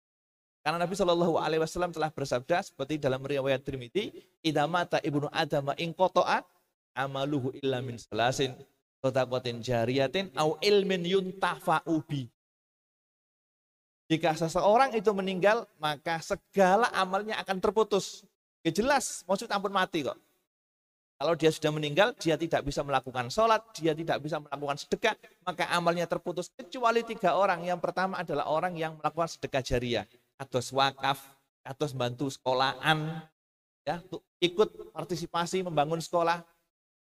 Karena 0.63 0.79
Nabi 0.79 0.95
Shallallahu 0.95 1.35
Alaihi 1.35 1.59
Wasallam 1.59 1.91
telah 1.91 2.07
bersabda 2.07 2.63
seperti 2.63 2.95
dalam 2.95 3.19
riwayat 3.19 3.59
Trimidi, 3.67 4.23
idamata 4.39 5.03
ibnu 5.03 5.27
Adam 5.27 5.75
ingkotoa 5.75 6.39
amaluhu 6.95 7.51
illa 7.59 7.83
min 7.83 7.99
selasin 7.99 8.55
sodakotin 9.03 9.59
jariyatin 9.59 10.31
au 10.39 10.55
ilmin 10.63 11.03
yuntafa'ubi. 11.03 12.31
Jika 14.07 14.31
seseorang 14.39 14.95
itu 14.95 15.11
meninggal, 15.11 15.67
maka 15.75 16.23
segala 16.23 16.87
amalnya 16.95 17.35
akan 17.43 17.59
terputus. 17.59 18.23
Ya 18.63 18.71
jelas, 18.71 19.27
maksud 19.27 19.51
ampun 19.51 19.75
mati 19.75 20.07
kok. 20.07 20.15
Kalau 21.19 21.39
dia 21.39 21.51
sudah 21.51 21.71
meninggal, 21.71 22.11
dia 22.19 22.35
tidak 22.35 22.67
bisa 22.67 22.83
melakukan 22.83 23.31
sholat, 23.31 23.63
dia 23.75 23.95
tidak 23.95 24.19
bisa 24.23 24.43
melakukan 24.43 24.75
sedekah, 24.75 25.15
maka 25.43 25.67
amalnya 25.71 26.07
terputus. 26.07 26.51
Kecuali 26.51 27.03
tiga 27.03 27.35
orang. 27.35 27.63
Yang 27.63 27.79
pertama 27.79 28.19
adalah 28.19 28.47
orang 28.47 28.75
yang 28.75 28.99
melakukan 28.99 29.29
sedekah 29.31 29.63
jariah. 29.63 30.05
Atau 30.35 30.59
wakaf, 30.75 31.23
atau 31.63 31.87
bantu 31.95 32.27
sekolahan, 32.27 33.23
ya, 33.87 34.03
ikut 34.43 34.91
partisipasi 34.91 35.63
membangun 35.63 36.03
sekolah. 36.03 36.43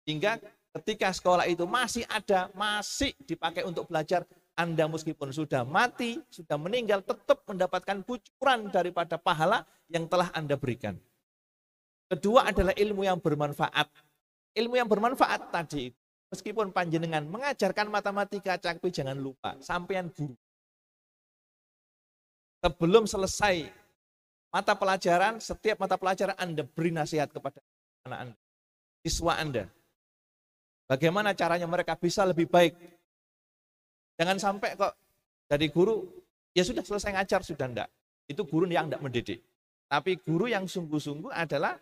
Hingga 0.04 0.43
ketika 0.80 1.15
sekolah 1.15 1.48
itu 1.48 1.63
masih 1.63 2.04
ada, 2.12 2.52
masih 2.56 3.15
dipakai 3.24 3.63
untuk 3.63 3.88
belajar, 3.88 4.28
Anda 4.60 4.88
meskipun 4.91 5.32
sudah 5.32 5.63
mati, 5.63 6.19
sudah 6.28 6.60
meninggal, 6.60 7.00
tetap 7.00 7.48
mendapatkan 7.48 8.04
kucuran 8.04 8.67
daripada 8.67 9.15
pahala 9.15 9.63
yang 9.88 10.12
telah 10.12 10.28
Anda 10.36 10.60
berikan. 10.60 11.00
Kedua 12.10 12.50
adalah 12.50 12.74
ilmu 12.74 13.06
yang 13.06 13.22
bermanfaat. 13.22 13.88
Ilmu 14.58 14.76
yang 14.76 14.89
bermanfaat 14.89 15.54
tadi, 15.54 15.93
meskipun 16.34 16.74
panjenengan 16.74 17.22
mengajarkan 17.30 17.86
matematika, 17.93 18.58
cakwi 18.58 18.89
jangan 18.89 19.15
lupa, 19.15 19.54
sampean 19.62 20.10
guru. 20.10 20.34
Sebelum 22.65 23.06
selesai 23.06 23.69
mata 24.50 24.74
pelajaran, 24.74 25.38
setiap 25.38 25.78
mata 25.80 25.95
pelajaran 25.95 26.36
Anda 26.36 26.65
beri 26.65 26.91
nasihat 26.91 27.30
kepada 27.30 27.62
anak 28.10 28.19
Anda, 28.26 28.38
siswa 29.06 29.34
Anda 29.38 29.63
Bagaimana 30.89 31.38
caranya 31.38 31.69
mereka 31.69 31.93
bisa 31.93 32.26
lebih 32.26 32.50
baik. 32.50 32.74
Jangan 34.17 34.41
sampai 34.41 34.74
kok 34.74 34.98
dari 35.45 35.69
guru, 35.69 36.02
ya 36.50 36.65
sudah 36.65 36.82
selesai 36.82 37.13
ngajar, 37.13 37.45
sudah 37.45 37.69
enggak. 37.69 37.89
Itu 38.26 38.50
guru 38.50 38.65
yang 38.65 38.89
enggak 38.89 39.06
mendidik. 39.06 39.45
Tapi 39.86 40.17
guru 40.17 40.50
yang 40.50 40.65
sungguh-sungguh 40.65 41.30
adalah 41.30 41.78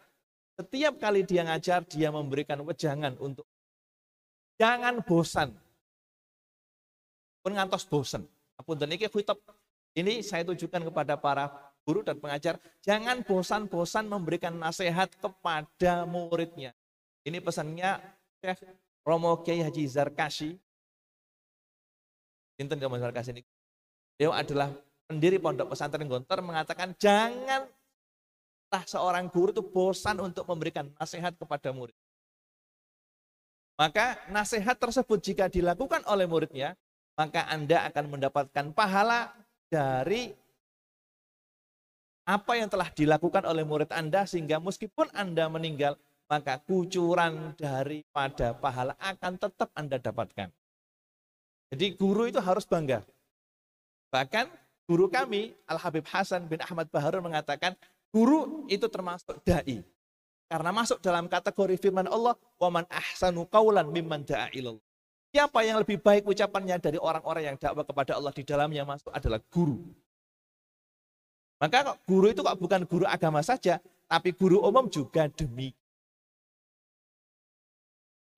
setiap 0.57 0.97
kali 0.97 1.21
dia 1.21 1.45
ngajar, 1.45 1.85
dia 1.85 2.09
memberikan 2.09 2.57
wejangan 2.65 3.13
untuk 3.21 3.45
jangan 4.57 5.05
bosan. 5.05 5.53
Pun 7.45 7.53
ngantos 7.53 7.85
bosan. 7.85 8.25
Apun 8.57 8.73
dan 8.73 8.89
ini 8.89 9.05
ini 9.97 10.13
saya 10.25 10.41
tujukan 10.49 10.81
kepada 10.89 11.13
para 11.13 11.53
guru 11.85 12.01
dan 12.01 12.17
pengajar, 12.17 12.57
jangan 12.81 13.21
bosan-bosan 13.21 14.09
memberikan 14.09 14.51
nasihat 14.57 15.07
kepada 15.21 16.03
muridnya. 16.09 16.73
Ini 17.23 17.37
pesannya 17.39 18.01
Chef 18.41 18.59
Romo 19.05 19.39
Kiai 19.45 19.61
Haji 19.63 19.87
Zarkashi, 19.87 20.57
Inten 22.59 22.81
Romo 22.81 22.99
Zarkashi 22.99 23.39
ini, 23.39 23.43
dia 24.19 24.33
adalah 24.33 24.73
pendiri 25.07 25.39
pondok 25.39 25.71
pesantren 25.71 26.09
Gontor 26.09 26.43
mengatakan 26.43 26.91
janganlah 26.99 27.76
seorang 28.87 29.31
guru 29.31 29.55
itu 29.55 29.63
bosan 29.63 30.19
untuk 30.19 30.43
memberikan 30.47 30.91
nasihat 30.99 31.33
kepada 31.35 31.71
murid. 31.71 31.95
Maka 33.77 34.17
nasihat 34.33 34.75
tersebut 34.75 35.21
jika 35.21 35.45
dilakukan 35.47 36.01
oleh 36.09 36.25
muridnya, 36.25 36.73
maka 37.13 37.45
Anda 37.45 37.85
akan 37.87 38.17
mendapatkan 38.17 38.65
pahala 38.73 39.31
dari 39.69 40.33
apa 42.27 42.59
yang 42.59 42.67
telah 42.67 42.91
dilakukan 42.91 43.47
oleh 43.47 43.63
murid 43.63 43.93
Anda 43.93 44.27
sehingga 44.27 44.59
meskipun 44.59 45.13
Anda 45.15 45.47
meninggal, 45.47 45.95
maka 46.27 46.59
kucuran 46.59 47.55
daripada 47.55 48.51
pahala 48.57 48.97
akan 48.99 49.33
tetap 49.39 49.69
Anda 49.77 49.95
dapatkan. 49.95 50.49
Jadi 51.71 51.85
guru 51.95 52.27
itu 52.27 52.41
harus 52.43 52.67
bangga. 52.67 53.05
Bahkan 54.11 54.51
guru 54.87 55.07
kami, 55.11 55.55
Al-Habib 55.67 56.07
Hasan 56.07 56.47
bin 56.47 56.59
Ahmad 56.63 56.87
Baharun 56.91 57.23
mengatakan, 57.23 57.75
Guru 58.11 58.65
itu 58.71 58.87
termasuk 58.87 59.39
dai. 59.43 59.83
Karena 60.47 60.71
masuk 60.71 61.03
dalam 61.03 61.27
kategori 61.27 61.75
firman 61.75 62.07
Allah, 62.07 62.39
"Waman 62.55 62.87
ahsanu 62.87 63.43
kaulan 63.51 63.91
mimman 63.91 64.23
da'a. 64.23 64.47
Siapa 65.35 65.59
yang 65.67 65.83
lebih 65.83 65.99
baik 65.99 66.23
ucapannya 66.23 66.79
dari 66.79 66.95
orang-orang 66.95 67.53
yang 67.53 67.57
dakwah 67.59 67.83
kepada 67.83 68.15
Allah 68.15 68.31
di 68.31 68.47
dalamnya 68.47 68.87
masuk 68.87 69.11
adalah 69.11 69.43
guru. 69.51 69.83
Maka 71.59 71.99
guru 72.07 72.31
itu 72.31 72.39
kok 72.39 72.57
bukan 72.63 72.87
guru 72.87 73.03
agama 73.03 73.43
saja, 73.43 73.83
tapi 74.07 74.31
guru 74.31 74.63
umum 74.63 74.87
juga 74.87 75.27
demi. 75.27 75.75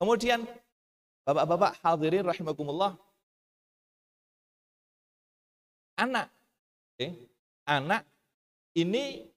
Kemudian 0.01 0.49
Bapak-bapak 1.29 1.77
hadirin 1.85 2.25
rahimakumullah. 2.25 2.97
Anak. 5.93 6.33
Okay. 6.97 7.29
Anak 7.69 8.01
ini 8.73 9.29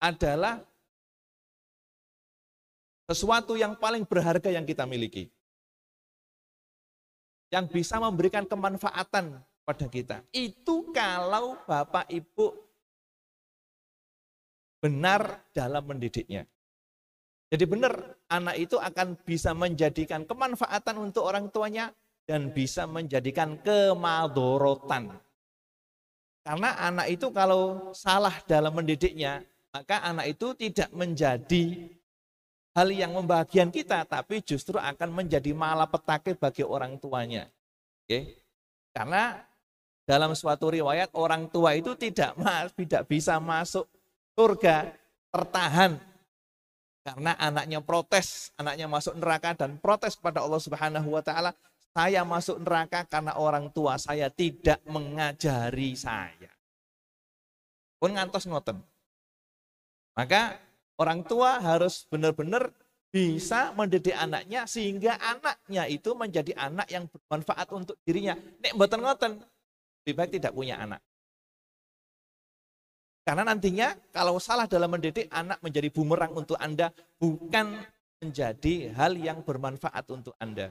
adalah 0.00 0.64
sesuatu 3.06 3.54
yang 3.54 3.76
paling 3.76 4.08
berharga 4.08 4.48
yang 4.48 4.64
kita 4.64 4.88
miliki. 4.88 5.28
Yang 7.52 7.66
bisa 7.74 8.00
memberikan 8.00 8.46
kemanfaatan 8.46 9.38
pada 9.66 9.86
kita. 9.90 10.22
Itu 10.32 10.88
kalau 10.94 11.58
Bapak 11.68 12.08
Ibu 12.08 12.46
benar 14.80 15.44
dalam 15.52 15.84
mendidiknya. 15.84 16.48
Jadi 17.50 17.64
benar, 17.66 17.98
anak 18.30 18.56
itu 18.62 18.78
akan 18.78 19.18
bisa 19.26 19.50
menjadikan 19.52 20.22
kemanfaatan 20.22 20.96
untuk 21.02 21.26
orang 21.26 21.50
tuanya 21.50 21.90
dan 22.22 22.54
bisa 22.54 22.86
menjadikan 22.86 23.58
kemadorotan. 23.58 25.18
Karena 26.46 26.78
anak 26.78 27.10
itu 27.10 27.26
kalau 27.34 27.90
salah 27.90 28.38
dalam 28.46 28.70
mendidiknya, 28.70 29.42
maka 29.70 30.02
anak 30.02 30.34
itu 30.34 30.54
tidak 30.58 30.90
menjadi 30.90 31.90
hal 32.74 32.88
yang 32.90 33.14
membahagian 33.14 33.70
kita, 33.70 34.06
tapi 34.06 34.42
justru 34.42 34.78
akan 34.78 35.10
menjadi 35.10 35.50
malapetaka 35.54 36.34
bagi 36.38 36.62
orang 36.62 36.98
tuanya. 36.98 37.50
Oke? 38.06 38.42
Karena 38.90 39.38
dalam 40.06 40.34
suatu 40.34 40.74
riwayat 40.74 41.14
orang 41.14 41.46
tua 41.46 41.78
itu 41.78 41.94
tidak 41.94 42.34
tidak 42.78 43.02
bisa 43.06 43.38
masuk 43.38 43.86
surga 44.34 44.90
tertahan 45.30 46.02
karena 47.00 47.32
anaknya 47.40 47.80
protes, 47.80 48.52
anaknya 48.60 48.84
masuk 48.84 49.16
neraka 49.16 49.56
dan 49.56 49.80
protes 49.80 50.20
kepada 50.20 50.44
Allah 50.44 50.60
Subhanahu 50.60 51.08
wa 51.16 51.22
taala, 51.24 51.56
saya 51.96 52.22
masuk 52.28 52.60
neraka 52.60 53.08
karena 53.08 53.34
orang 53.40 53.72
tua 53.72 53.96
saya 53.96 54.28
tidak 54.28 54.78
mengajari 54.84 55.96
saya. 55.96 56.52
Pun 57.96 58.14
ngantos 58.14 58.44
ngoten. 58.44 58.89
Maka 60.14 60.58
orang 60.98 61.22
tua 61.24 61.60
harus 61.62 62.04
benar-benar 62.10 62.74
bisa 63.10 63.74
mendidik 63.74 64.14
anaknya 64.14 64.70
sehingga 64.70 65.18
anaknya 65.18 65.90
itu 65.90 66.14
menjadi 66.14 66.54
anak 66.54 66.86
yang 66.86 67.10
bermanfaat 67.10 67.68
untuk 67.74 67.96
dirinya. 68.06 68.38
Nek 68.38 68.74
mboten 68.78 69.00
ngoten, 69.02 69.32
lebih 70.02 70.14
baik 70.14 70.30
tidak 70.38 70.52
punya 70.54 70.78
anak. 70.78 71.02
Karena 73.26 73.46
nantinya 73.46 73.94
kalau 74.14 74.38
salah 74.38 74.66
dalam 74.66 74.90
mendidik 74.90 75.26
anak 75.30 75.58
menjadi 75.62 75.90
bumerang 75.90 76.34
untuk 76.34 76.56
Anda, 76.58 76.90
bukan 77.18 77.78
menjadi 78.22 78.94
hal 78.94 79.18
yang 79.18 79.42
bermanfaat 79.42 80.06
untuk 80.10 80.34
Anda. 80.38 80.70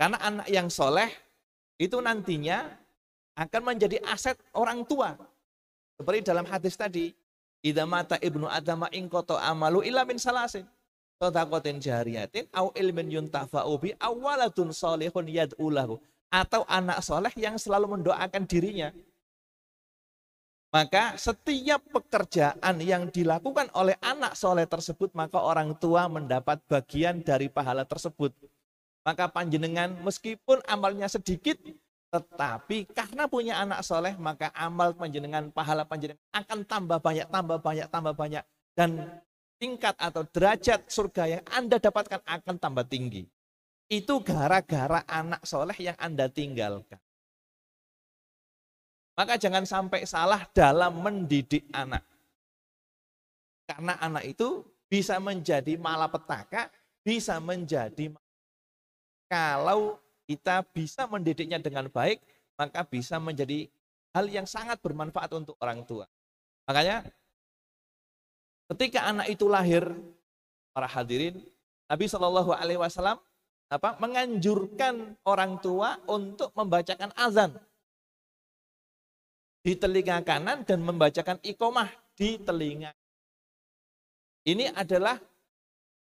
Karena 0.00 0.16
anak 0.20 0.48
yang 0.48 0.72
soleh 0.72 1.08
itu 1.76 1.96
nantinya 2.00 2.66
akan 3.36 3.62
menjadi 3.62 4.00
aset 4.08 4.36
orang 4.56 4.84
tua. 4.84 5.16
Seperti 6.00 6.24
dalam 6.24 6.48
hadis 6.48 6.76
tadi, 6.76 7.12
Idza 7.60 7.84
mata 7.84 8.16
ibnu 8.16 8.48
adama 8.48 8.88
ingkoto 8.88 9.36
amalu 9.36 9.84
illa 9.84 10.08
min 10.08 10.16
salasin. 10.16 10.64
Sodakotin 11.20 11.76
jariyatin 11.76 12.48
au 12.56 12.72
ilmin 12.72 13.12
yuntafa'u 13.12 13.76
bi 13.76 13.92
awalatun 14.00 14.72
solihun 14.72 15.28
yad'ulahu. 15.28 16.00
Atau 16.30 16.62
anak 16.70 17.02
soleh 17.02 17.34
yang 17.36 17.58
selalu 17.58 17.98
mendoakan 17.98 18.46
dirinya. 18.46 18.94
Maka 20.70 21.18
setiap 21.18 21.82
pekerjaan 21.90 22.78
yang 22.78 23.10
dilakukan 23.10 23.66
oleh 23.74 23.98
anak 23.98 24.38
soleh 24.38 24.70
tersebut, 24.70 25.10
maka 25.18 25.42
orang 25.42 25.74
tua 25.74 26.06
mendapat 26.06 26.62
bagian 26.70 27.26
dari 27.26 27.50
pahala 27.50 27.82
tersebut. 27.82 28.30
Maka 29.02 29.26
panjenengan 29.26 29.90
meskipun 30.06 30.62
amalnya 30.70 31.10
sedikit, 31.10 31.58
tetapi 32.10 32.90
karena 32.90 33.30
punya 33.30 33.62
anak 33.62 33.86
soleh, 33.86 34.18
maka 34.18 34.50
amal 34.50 34.90
panjenengan, 34.98 35.54
pahala 35.54 35.86
panjenengan 35.86 36.18
akan 36.34 36.66
tambah 36.66 36.98
banyak, 36.98 37.30
tambah 37.30 37.58
banyak, 37.62 37.86
tambah 37.86 38.14
banyak. 38.18 38.42
Dan 38.74 39.06
tingkat 39.62 39.94
atau 39.94 40.26
derajat 40.26 40.90
surga 40.90 41.38
yang 41.38 41.44
Anda 41.54 41.78
dapatkan 41.78 42.26
akan 42.26 42.54
tambah 42.58 42.82
tinggi. 42.90 43.22
Itu 43.86 44.18
gara-gara 44.26 45.06
anak 45.06 45.46
soleh 45.46 45.78
yang 45.78 45.94
Anda 46.02 46.26
tinggalkan. 46.26 46.98
Maka 49.14 49.38
jangan 49.38 49.62
sampai 49.62 50.02
salah 50.02 50.50
dalam 50.50 50.98
mendidik 50.98 51.62
anak. 51.70 52.02
Karena 53.70 53.94
anak 54.02 54.26
itu 54.26 54.66
bisa 54.90 55.22
menjadi 55.22 55.78
malapetaka, 55.78 56.74
bisa 57.06 57.38
menjadi 57.38 58.10
kalau 59.30 59.94
kita 60.30 60.62
bisa 60.70 61.10
mendidiknya 61.10 61.58
dengan 61.58 61.90
baik, 61.90 62.22
maka 62.54 62.86
bisa 62.86 63.18
menjadi 63.18 63.66
hal 64.14 64.30
yang 64.30 64.46
sangat 64.46 64.78
bermanfaat 64.78 65.34
untuk 65.34 65.58
orang 65.58 65.82
tua. 65.82 66.06
Makanya 66.70 67.02
ketika 68.70 69.10
anak 69.10 69.26
itu 69.26 69.50
lahir, 69.50 69.90
para 70.70 70.86
hadirin, 70.86 71.42
Nabi 71.90 72.06
Shallallahu 72.06 72.54
Alaihi 72.54 72.78
Wasallam 72.78 73.18
apa 73.70 73.98
menganjurkan 73.98 75.18
orang 75.26 75.58
tua 75.58 75.98
untuk 76.06 76.54
membacakan 76.54 77.10
azan 77.18 77.50
di 79.66 79.74
telinga 79.74 80.22
kanan 80.22 80.62
dan 80.62 80.78
membacakan 80.78 81.42
ikomah 81.42 81.90
di 82.14 82.38
telinga. 82.38 82.94
Ini 84.46 84.78
adalah 84.78 85.18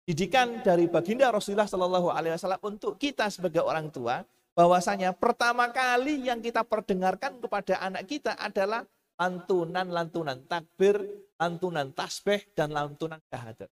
didikan 0.03 0.59
dari 0.59 0.91
baginda 0.91 1.31
Rasulullah 1.31 1.67
Shallallahu 1.67 2.11
Alaihi 2.11 2.35
Wasallam 2.35 2.63
untuk 2.63 2.99
kita 2.99 3.31
sebagai 3.31 3.63
orang 3.63 3.87
tua 3.87 4.23
bahwasanya 4.53 5.15
pertama 5.15 5.71
kali 5.71 6.27
yang 6.27 6.43
kita 6.43 6.61
perdengarkan 6.61 7.39
kepada 7.39 7.79
anak 7.79 8.05
kita 8.05 8.35
adalah 8.35 8.83
lantunan-lantunan 9.17 10.43
takbir, 10.45 10.99
lantunan 11.39 11.89
tasbih 11.95 12.43
dan 12.51 12.75
lantunan 12.75 13.21
syahadat. 13.31 13.69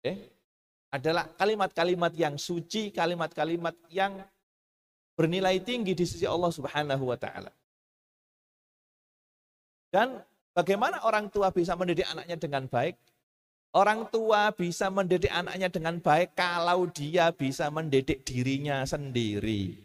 Oke. 0.00 0.12
Adalah 0.92 1.24
kalimat-kalimat 1.40 2.12
yang 2.12 2.36
suci, 2.36 2.92
kalimat-kalimat 2.92 3.72
yang 3.88 4.20
bernilai 5.16 5.60
tinggi 5.64 5.96
di 5.96 6.04
sisi 6.04 6.28
Allah 6.28 6.52
Subhanahu 6.52 7.04
wa 7.08 7.16
taala. 7.16 7.52
Dan 9.92 10.20
bagaimana 10.56 11.04
orang 11.04 11.28
tua 11.28 11.52
bisa 11.52 11.76
mendidik 11.76 12.08
anaknya 12.08 12.36
dengan 12.36 12.64
baik? 12.68 12.96
Orang 13.72 14.04
tua 14.12 14.52
bisa 14.52 14.92
mendidik 14.92 15.32
anaknya 15.32 15.72
dengan 15.72 15.96
baik 15.96 16.36
kalau 16.36 16.84
dia 16.92 17.32
bisa 17.32 17.72
mendidik 17.72 18.20
dirinya 18.20 18.84
sendiri. 18.84 19.80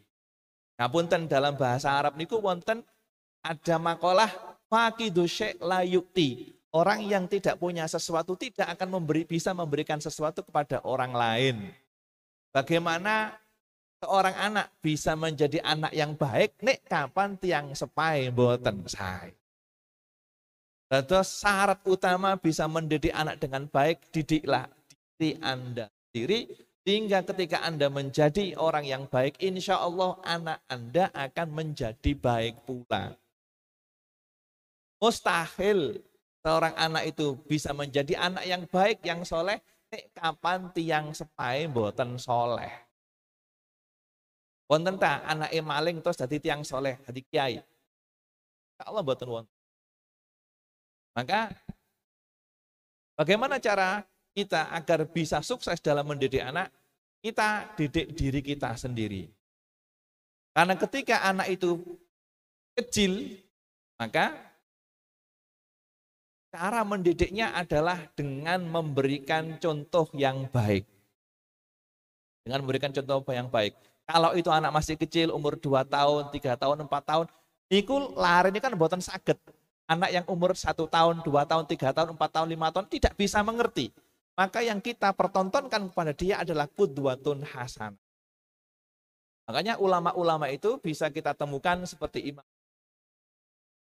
Ngapunten 0.75 1.31
dalam 1.31 1.55
bahasa 1.55 1.95
Arab 1.95 2.19
niku 2.19 2.43
wonten 2.43 2.83
ada 3.39 3.75
makalah 3.79 4.27
fakidu 4.67 5.23
syek 5.23 5.55
layukti. 5.63 6.59
Orang 6.75 6.99
yang 7.07 7.31
tidak 7.31 7.55
punya 7.63 7.87
sesuatu 7.87 8.35
tidak 8.35 8.75
akan 8.75 8.99
memberi 8.99 9.23
bisa 9.23 9.55
memberikan 9.55 10.03
sesuatu 10.03 10.43
kepada 10.43 10.83
orang 10.83 11.15
lain. 11.15 11.55
Bagaimana 12.51 13.39
seorang 14.03 14.35
anak 14.35 14.67
bisa 14.83 15.15
menjadi 15.15 15.63
anak 15.63 15.95
yang 15.95 16.11
baik 16.11 16.59
nek 16.59 16.83
kapan 16.83 17.39
tiang 17.39 17.71
sepai 17.71 18.35
boten 18.35 18.83
saya. 18.83 19.36
Terus 20.87 21.43
syarat 21.43 21.83
utama 21.83 22.39
bisa 22.39 22.63
mendidik 22.63 23.11
anak 23.11 23.43
dengan 23.43 23.67
baik, 23.67 24.07
didiklah 24.07 24.71
diri 25.19 25.35
Anda 25.43 25.91
sendiri, 25.91 26.47
sehingga 26.87 27.27
ketika 27.27 27.59
Anda 27.67 27.91
menjadi 27.91 28.55
orang 28.55 28.87
yang 28.87 29.03
baik, 29.11 29.35
insya 29.43 29.83
Allah 29.83 30.15
anak 30.23 30.63
Anda 30.71 31.11
akan 31.11 31.47
menjadi 31.51 32.15
baik 32.15 32.63
pula. 32.63 33.11
Mustahil 35.03 35.99
seorang 36.39 36.71
anak 36.79 37.11
itu 37.11 37.35
bisa 37.43 37.75
menjadi 37.75 38.15
anak 38.15 38.47
yang 38.47 38.63
baik, 38.71 39.03
yang 39.03 39.27
soleh, 39.27 39.59
kapan 40.15 40.71
tiang 40.71 41.11
sepai 41.11 41.67
boten 41.67 42.15
soleh. 42.15 42.71
Wonten 44.71 44.95
ta 44.95 45.19
anak 45.27 45.51
maling 45.59 45.99
terus 45.99 46.15
jadi 46.15 46.39
tiang 46.39 46.63
soleh, 46.63 46.95
jadi 47.03 47.21
kiai. 47.27 47.55
Allah 48.79 49.03
boten 49.03 49.27
wonten. 49.27 49.56
Maka 51.17 51.49
bagaimana 53.17 53.57
cara 53.57 54.05
kita 54.37 54.69
agar 54.69 55.09
bisa 55.09 55.41
sukses 55.41 55.81
dalam 55.81 56.05
mendidik 56.05 56.45
anak? 56.45 56.69
Kita 57.17 57.73
didik 57.73 58.13
diri 58.13 58.45
kita 58.45 58.77
sendiri. 58.77 59.25
Karena 60.53 60.77
ketika 60.77 61.25
anak 61.25 61.49
itu 61.49 61.81
kecil, 62.77 63.33
maka 63.97 64.37
cara 66.53 66.85
mendidiknya 66.85 67.49
adalah 67.57 67.97
dengan 68.13 68.61
memberikan 68.69 69.57
contoh 69.57 70.05
yang 70.13 70.45
baik. 70.53 70.85
Dengan 72.45 72.61
memberikan 72.61 72.93
contoh 72.93 73.25
yang 73.33 73.49
baik. 73.49 73.73
Kalau 74.05 74.37
itu 74.37 74.53
anak 74.53 74.69
masih 74.69 74.95
kecil, 74.95 75.33
umur 75.33 75.57
2 75.57 75.81
tahun, 75.83 76.29
3 76.29 76.53
tahun, 76.53 76.77
4 76.85 77.09
tahun, 77.09 77.25
itu 77.73 77.93
lari 78.13 78.53
ini 78.53 78.61
kan 78.61 78.71
buatan 78.77 79.01
sakit 79.01 79.56
anak 79.87 80.11
yang 80.11 80.25
umur 80.27 80.53
satu 80.53 80.85
tahun, 80.85 81.23
dua 81.23 81.47
tahun, 81.47 81.63
tiga 81.65 81.95
tahun, 81.95 82.13
empat 82.13 82.29
tahun, 82.29 82.47
lima 82.51 82.67
tahun 82.69 82.91
tidak 82.91 83.15
bisa 83.15 83.39
mengerti. 83.41 83.89
Maka 84.37 84.61
yang 84.61 84.77
kita 84.83 85.15
pertontonkan 85.15 85.89
kepada 85.89 86.13
dia 86.13 86.43
adalah 86.43 86.69
kudwatun 86.69 87.41
hasan. 87.41 87.97
Makanya 89.47 89.79
ulama-ulama 89.79 90.51
itu 90.51 90.75
bisa 90.77 91.07
kita 91.07 91.31
temukan 91.33 91.79
seperti 91.87 92.35
Imam 92.35 92.43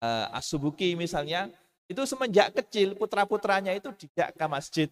uh, 0.01 0.35
As-Subuki 0.35 0.97
misalnya, 0.97 1.53
itu 1.87 2.01
semenjak 2.09 2.57
kecil 2.57 2.97
putra-putranya 2.97 3.77
itu 3.77 3.93
tidak 3.95 4.35
ke 4.35 4.47
masjid, 4.49 4.89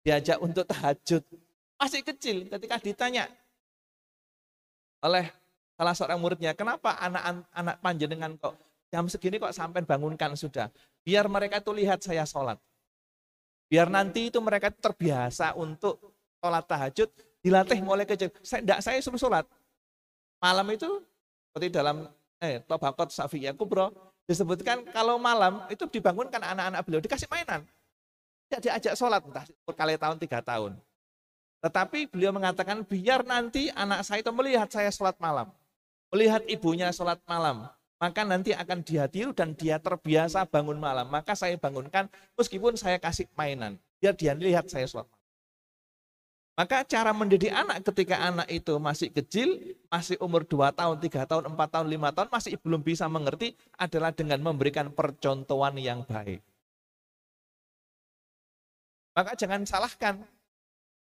diajak 0.00 0.40
untuk 0.40 0.64
tahajud. 0.64 1.22
Masih 1.78 2.02
kecil 2.02 2.48
ketika 2.50 2.80
ditanya 2.82 3.28
oleh 4.98 5.30
salah 5.78 5.94
seorang 5.94 6.18
muridnya, 6.18 6.58
kenapa 6.58 6.98
anak-anak 6.98 7.76
panjenengan 7.78 8.34
kok 8.34 8.56
Jam 8.88 9.04
segini 9.04 9.36
kok 9.36 9.52
sampai 9.52 9.84
bangunkan 9.84 10.32
sudah. 10.32 10.72
Biar 11.04 11.28
mereka 11.28 11.60
itu 11.60 11.72
lihat 11.76 12.00
saya 12.00 12.24
sholat. 12.24 12.56
Biar 13.68 13.92
nanti 13.92 14.32
itu 14.32 14.40
mereka 14.40 14.72
terbiasa 14.72 15.52
untuk 15.52 16.00
sholat 16.40 16.64
tahajud, 16.64 17.08
dilatih 17.44 17.84
mulai 17.84 18.08
kecil. 18.08 18.32
Saya, 18.40 18.64
enggak, 18.64 18.80
saya 18.80 18.96
suruh 19.04 19.20
sholat. 19.20 19.44
Malam 20.40 20.72
itu, 20.72 20.88
seperti 21.52 21.68
dalam 21.68 22.08
eh, 22.40 22.64
Tobakot 22.64 23.12
Safiyah 23.12 23.52
Kubro, 23.52 23.92
disebutkan 24.24 24.88
kalau 24.88 25.20
malam 25.20 25.68
itu 25.68 25.84
dibangunkan 25.84 26.40
anak-anak 26.40 26.80
beliau, 26.88 27.04
dikasih 27.04 27.28
mainan. 27.28 27.60
Tidak 28.48 28.60
diajak 28.64 28.94
sholat, 28.96 29.20
entah 29.20 29.44
berkali 29.68 30.00
tahun, 30.00 30.16
tiga 30.16 30.40
tahun. 30.40 30.80
Tetapi 31.60 32.08
beliau 32.08 32.32
mengatakan, 32.32 32.80
biar 32.88 33.20
nanti 33.20 33.68
anak 33.76 34.00
saya 34.00 34.24
itu 34.24 34.32
melihat 34.32 34.72
saya 34.72 34.88
sholat 34.88 35.20
malam. 35.20 35.52
Melihat 36.08 36.40
ibunya 36.48 36.88
sholat 36.88 37.20
malam 37.28 37.68
maka 37.98 38.22
nanti 38.22 38.54
akan 38.54 38.86
dia 38.86 39.10
tiru 39.10 39.34
dan 39.34 39.58
dia 39.58 39.82
terbiasa 39.82 40.46
bangun 40.46 40.78
malam. 40.78 41.10
Maka 41.10 41.34
saya 41.34 41.58
bangunkan 41.58 42.06
meskipun 42.38 42.78
saya 42.78 42.96
kasih 43.02 43.26
mainan. 43.34 43.74
biar 43.98 44.14
dia 44.14 44.30
lihat 44.38 44.70
saya 44.70 44.86
sholat. 44.86 45.10
Maka 46.54 46.82
cara 46.86 47.14
mendidik 47.14 47.54
anak 47.54 47.86
ketika 47.86 48.18
anak 48.18 48.46
itu 48.50 48.78
masih 48.82 49.10
kecil, 49.14 49.78
masih 49.90 50.18
umur 50.18 50.42
2 50.42 50.74
tahun, 50.74 50.98
3 50.98 51.22
tahun, 51.26 51.42
4 51.54 51.54
tahun, 51.54 51.86
5 51.86 52.14
tahun, 52.14 52.28
masih 52.34 52.52
belum 52.58 52.82
bisa 52.82 53.06
mengerti 53.06 53.54
adalah 53.78 54.10
dengan 54.10 54.42
memberikan 54.42 54.90
percontohan 54.90 55.78
yang 55.78 56.02
baik. 56.02 56.42
Maka 59.14 59.38
jangan 59.38 59.66
salahkan. 59.66 60.18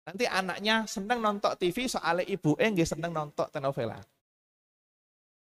Nanti 0.08 0.28
anaknya 0.28 0.84
senang 0.88 1.24
nonton 1.24 1.52
TV, 1.56 1.88
soalnya 1.88 2.28
ibu 2.28 2.56
eh 2.60 2.72
senang 2.84 3.16
nonton 3.16 3.48
telenovela. 3.48 4.00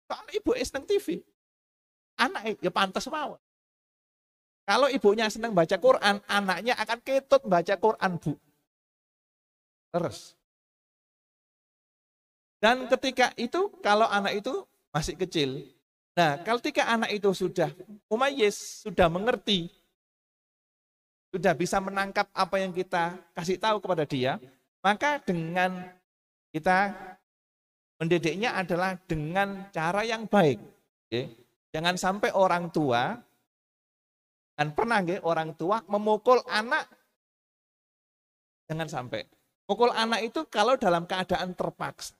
Soalnya 0.05 0.33
ibu 0.37 0.51
eh 0.53 0.65
senang 0.65 0.85
TV. 0.85 1.17
Anak 2.15 2.59
ya 2.63 2.71
pantas 2.71 3.07
mau. 3.11 3.35
Kalau 4.65 4.89
ibunya 4.89 5.29
senang 5.29 5.53
baca 5.53 5.77
Quran, 5.77 6.17
anaknya 6.25 6.73
akan 6.81 6.97
ketut 7.05 7.45
baca 7.45 7.73
Quran, 7.77 8.11
Bu. 8.17 8.33
Terus. 9.93 10.33
Dan 12.57 12.89
ketika 12.89 13.29
itu, 13.37 13.69
kalau 13.85 14.09
anak 14.09 14.41
itu 14.41 14.65
masih 14.89 15.13
kecil, 15.21 15.61
nah 16.17 16.41
ketika 16.41 16.89
anak 16.89 17.13
itu 17.13 17.29
sudah 17.29 17.69
umayis, 18.09 18.81
sudah 18.81 19.05
mengerti, 19.05 19.69
sudah 21.29 21.53
bisa 21.53 21.77
menangkap 21.77 22.25
apa 22.33 22.57
yang 22.57 22.73
kita 22.73 23.21
kasih 23.37 23.61
tahu 23.61 23.77
kepada 23.77 24.01
dia, 24.09 24.41
maka 24.81 25.21
dengan 25.21 25.93
kita 26.49 26.89
mendidiknya 28.01 28.57
adalah 28.57 28.97
dengan 29.05 29.69
cara 29.69 30.01
yang 30.01 30.25
baik. 30.25 30.57
Jangan 31.75 31.99
sampai 31.99 32.31
orang 32.31 32.71
tua, 32.71 33.19
dan 34.55 34.71
pernah 34.71 35.03
orang 35.27 35.51
tua 35.59 35.83
memukul 35.91 36.39
anak, 36.47 36.87
jangan 38.71 38.87
sampai. 38.87 39.27
Mukul 39.67 39.91
anak 39.91 40.23
itu 40.23 40.47
kalau 40.47 40.79
dalam 40.79 41.03
keadaan 41.03 41.51
terpaksa. 41.51 42.15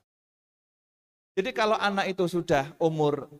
Jadi 1.40 1.56
kalau 1.56 1.72
anak 1.80 2.12
itu 2.12 2.28
sudah 2.28 2.76
umur 2.76 3.32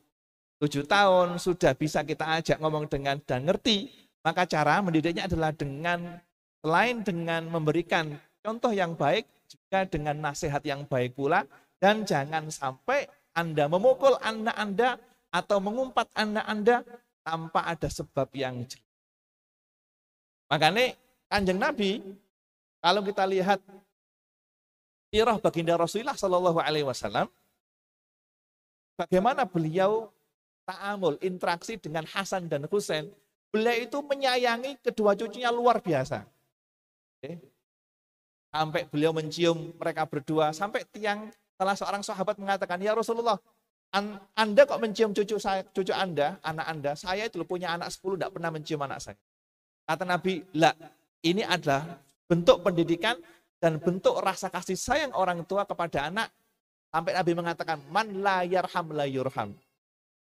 7 0.56 0.88
tahun, 0.88 1.36
sudah 1.36 1.76
bisa 1.76 2.00
kita 2.00 2.40
ajak 2.40 2.64
ngomong 2.64 2.88
dengan 2.88 3.20
dan 3.20 3.44
ngerti, 3.44 3.92
maka 4.24 4.48
cara 4.48 4.80
mendidiknya 4.80 5.28
adalah 5.28 5.52
dengan 5.52 6.16
selain 6.64 7.04
dengan 7.04 7.44
memberikan 7.52 8.16
contoh 8.40 8.72
yang 8.72 8.96
baik, 8.96 9.28
juga 9.44 9.84
dengan 9.84 10.16
nasihat 10.16 10.64
yang 10.64 10.88
baik 10.88 11.12
pula, 11.12 11.44
dan 11.76 12.08
jangan 12.08 12.48
sampai 12.48 13.04
Anda 13.36 13.68
memukul 13.68 14.16
anak 14.24 14.56
Anda 14.56 14.96
atau 15.30 15.58
mengumpat 15.60 16.08
anak 16.14 16.44
Anda 16.46 16.76
tanpa 17.26 17.66
ada 17.66 17.88
sebab 17.90 18.30
yang 18.32 18.62
jelas. 18.66 18.86
Makanya 20.46 20.94
kanjeng 21.26 21.58
Nabi, 21.58 22.02
kalau 22.78 23.02
kita 23.02 23.26
lihat 23.26 23.58
sirah 25.10 25.38
baginda 25.42 25.74
Rasulullah 25.74 26.14
Shallallahu 26.14 26.62
Alaihi 26.62 26.86
Wasallam, 26.86 27.26
bagaimana 28.94 29.42
beliau 29.42 30.14
ta'amul, 30.66 31.18
interaksi 31.22 31.78
dengan 31.78 32.06
Hasan 32.06 32.46
dan 32.46 32.66
Husain, 32.70 33.10
beliau 33.50 33.74
itu 33.74 33.98
menyayangi 34.02 34.82
kedua 34.82 35.14
cucunya 35.18 35.50
luar 35.50 35.82
biasa. 35.82 36.26
Oke. 37.18 37.42
Sampai 38.50 38.86
beliau 38.86 39.10
mencium 39.10 39.74
mereka 39.76 40.06
berdua, 40.06 40.54
sampai 40.54 40.86
tiang 40.90 41.30
salah 41.58 41.74
seorang 41.74 42.02
sahabat 42.06 42.38
mengatakan, 42.38 42.78
ya 42.78 42.94
Rasulullah, 42.94 43.38
anda 44.36 44.62
kok 44.66 44.80
mencium 44.82 45.14
cucu 45.14 45.38
saya, 45.40 45.62
cucu 45.72 45.94
Anda, 45.94 46.36
anak 46.42 46.66
Anda, 46.66 46.92
saya 46.98 47.30
itu 47.30 47.40
punya 47.46 47.72
anak 47.72 47.94
10, 47.94 48.18
tidak 48.18 48.30
pernah 48.34 48.50
mencium 48.52 48.80
anak 48.82 48.98
saya. 48.98 49.16
Kata 49.86 50.02
Nabi, 50.02 50.42
lah 50.58 50.74
ini 51.22 51.46
adalah 51.46 51.96
bentuk 52.26 52.66
pendidikan 52.66 53.14
dan 53.62 53.78
bentuk 53.78 54.18
rasa 54.18 54.50
kasih 54.50 54.76
sayang 54.76 55.12
orang 55.14 55.46
tua 55.46 55.64
kepada 55.64 56.10
anak 56.10 56.28
sampai 56.90 57.12
Nabi 57.16 57.32
mengatakan 57.34 57.78
man 57.88 58.20
la 58.20 58.42
yarham 58.42 58.92
la 58.92 59.06
yurham. 59.06 59.54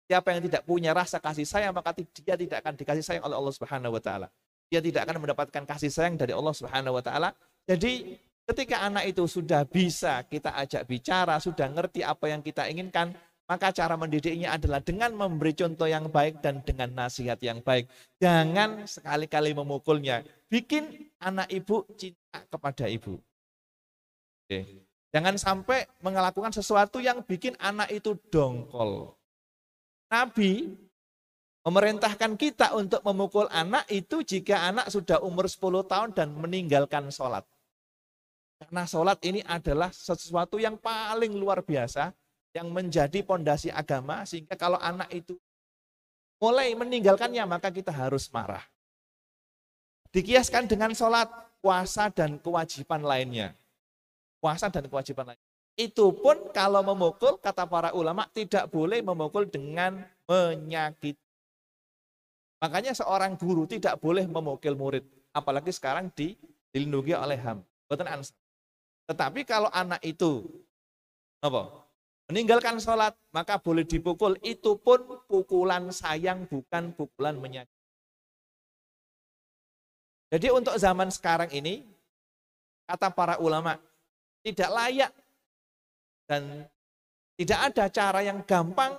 Siapa 0.04 0.36
yang 0.36 0.44
tidak 0.44 0.62
punya 0.68 0.92
rasa 0.92 1.16
kasih 1.16 1.48
sayang 1.48 1.72
maka 1.72 1.96
dia 1.96 2.36
tidak 2.36 2.60
akan 2.60 2.74
dikasih 2.76 3.04
sayang 3.04 3.24
oleh 3.24 3.36
Allah 3.40 3.54
Subhanahu 3.56 3.96
wa 3.96 4.02
taala. 4.02 4.28
Dia 4.68 4.84
tidak 4.84 5.08
akan 5.08 5.16
mendapatkan 5.24 5.62
kasih 5.64 5.88
sayang 5.88 6.20
dari 6.20 6.36
Allah 6.36 6.52
Subhanahu 6.52 7.00
wa 7.00 7.02
taala. 7.04 7.32
Jadi 7.64 8.20
ketika 8.44 8.84
anak 8.84 9.08
itu 9.08 9.24
sudah 9.24 9.64
bisa 9.64 10.20
kita 10.28 10.52
ajak 10.60 10.84
bicara, 10.84 11.40
sudah 11.40 11.72
ngerti 11.72 12.04
apa 12.04 12.28
yang 12.28 12.44
kita 12.44 12.68
inginkan, 12.68 13.16
maka 13.44 13.68
cara 13.76 13.92
mendidiknya 14.00 14.56
adalah 14.56 14.80
dengan 14.80 15.12
memberi 15.12 15.52
contoh 15.52 15.84
yang 15.84 16.08
baik 16.08 16.40
dan 16.40 16.64
dengan 16.64 16.88
nasihat 16.96 17.36
yang 17.44 17.60
baik. 17.60 17.84
Jangan 18.16 18.88
sekali-kali 18.88 19.52
memukulnya. 19.52 20.24
Bikin 20.48 21.12
anak 21.20 21.52
ibu 21.52 21.84
cinta 22.00 22.40
kepada 22.48 22.88
ibu. 22.88 23.20
Oke. 24.44 24.88
Jangan 25.12 25.36
sampai 25.38 25.86
melakukan 26.02 26.50
sesuatu 26.50 26.98
yang 26.98 27.22
bikin 27.22 27.54
anak 27.60 27.92
itu 27.92 28.16
dongkol. 28.32 29.14
Nabi 30.10 30.74
memerintahkan 31.64 32.34
kita 32.34 32.74
untuk 32.74 33.04
memukul 33.06 33.46
anak 33.52 33.86
itu 33.92 34.24
jika 34.24 34.72
anak 34.72 34.90
sudah 34.90 35.20
umur 35.22 35.46
10 35.46 35.84
tahun 35.86 36.08
dan 36.16 36.28
meninggalkan 36.32 37.12
sholat. 37.14 37.44
Karena 38.58 38.88
sholat 38.88 39.20
ini 39.22 39.44
adalah 39.44 39.92
sesuatu 39.92 40.56
yang 40.56 40.80
paling 40.80 41.36
luar 41.36 41.60
biasa 41.60 42.10
yang 42.54 42.70
menjadi 42.70 43.20
pondasi 43.26 43.68
agama 43.74 44.22
sehingga 44.22 44.54
kalau 44.54 44.78
anak 44.78 45.10
itu 45.10 45.34
mulai 46.38 46.70
meninggalkannya 46.78 47.42
maka 47.44 47.74
kita 47.74 47.90
harus 47.90 48.30
marah. 48.30 48.62
Dikiaskan 50.14 50.70
dengan 50.70 50.94
sholat, 50.94 51.26
puasa, 51.58 52.06
dan 52.14 52.38
kewajiban 52.38 53.02
lainnya. 53.02 53.50
Puasa 54.38 54.70
dan 54.70 54.86
kewajiban 54.86 55.34
lainnya. 55.34 55.50
Itu 55.74 56.14
pun 56.14 56.54
kalau 56.54 56.86
memukul, 56.86 57.34
kata 57.42 57.66
para 57.66 57.90
ulama, 57.90 58.30
tidak 58.30 58.70
boleh 58.70 59.02
memukul 59.02 59.42
dengan 59.50 60.06
menyakiti. 60.30 61.18
Makanya 62.62 62.94
seorang 62.94 63.34
guru 63.34 63.66
tidak 63.66 63.98
boleh 63.98 64.22
memukul 64.30 64.78
murid. 64.78 65.02
Apalagi 65.34 65.74
sekarang 65.74 66.14
di, 66.14 66.38
dilindungi 66.70 67.18
oleh 67.18 67.34
HAM. 67.34 67.58
Tetapi 69.10 69.42
kalau 69.42 69.66
anak 69.74 69.98
itu 70.06 70.46
apa? 71.42 71.83
Meninggalkan 72.30 72.80
sholat, 72.80 73.12
maka 73.30 73.60
boleh 73.60 73.84
dipukul. 73.84 74.36
Itu 74.40 74.80
pun 74.80 75.24
pukulan 75.28 75.88
sayang, 75.92 76.48
bukan 76.48 76.96
pukulan 76.96 77.36
menyakiti. 77.36 77.72
Jadi 80.34 80.50
untuk 80.50 80.74
zaman 80.80 81.14
sekarang 81.14 81.52
ini, 81.54 81.84
kata 82.90 83.12
para 83.12 83.38
ulama, 83.38 83.78
tidak 84.42 84.70
layak 84.72 85.12
dan 86.26 86.66
tidak 87.38 87.60
ada 87.70 87.84
cara 87.92 88.20
yang 88.24 88.42
gampang 88.42 88.98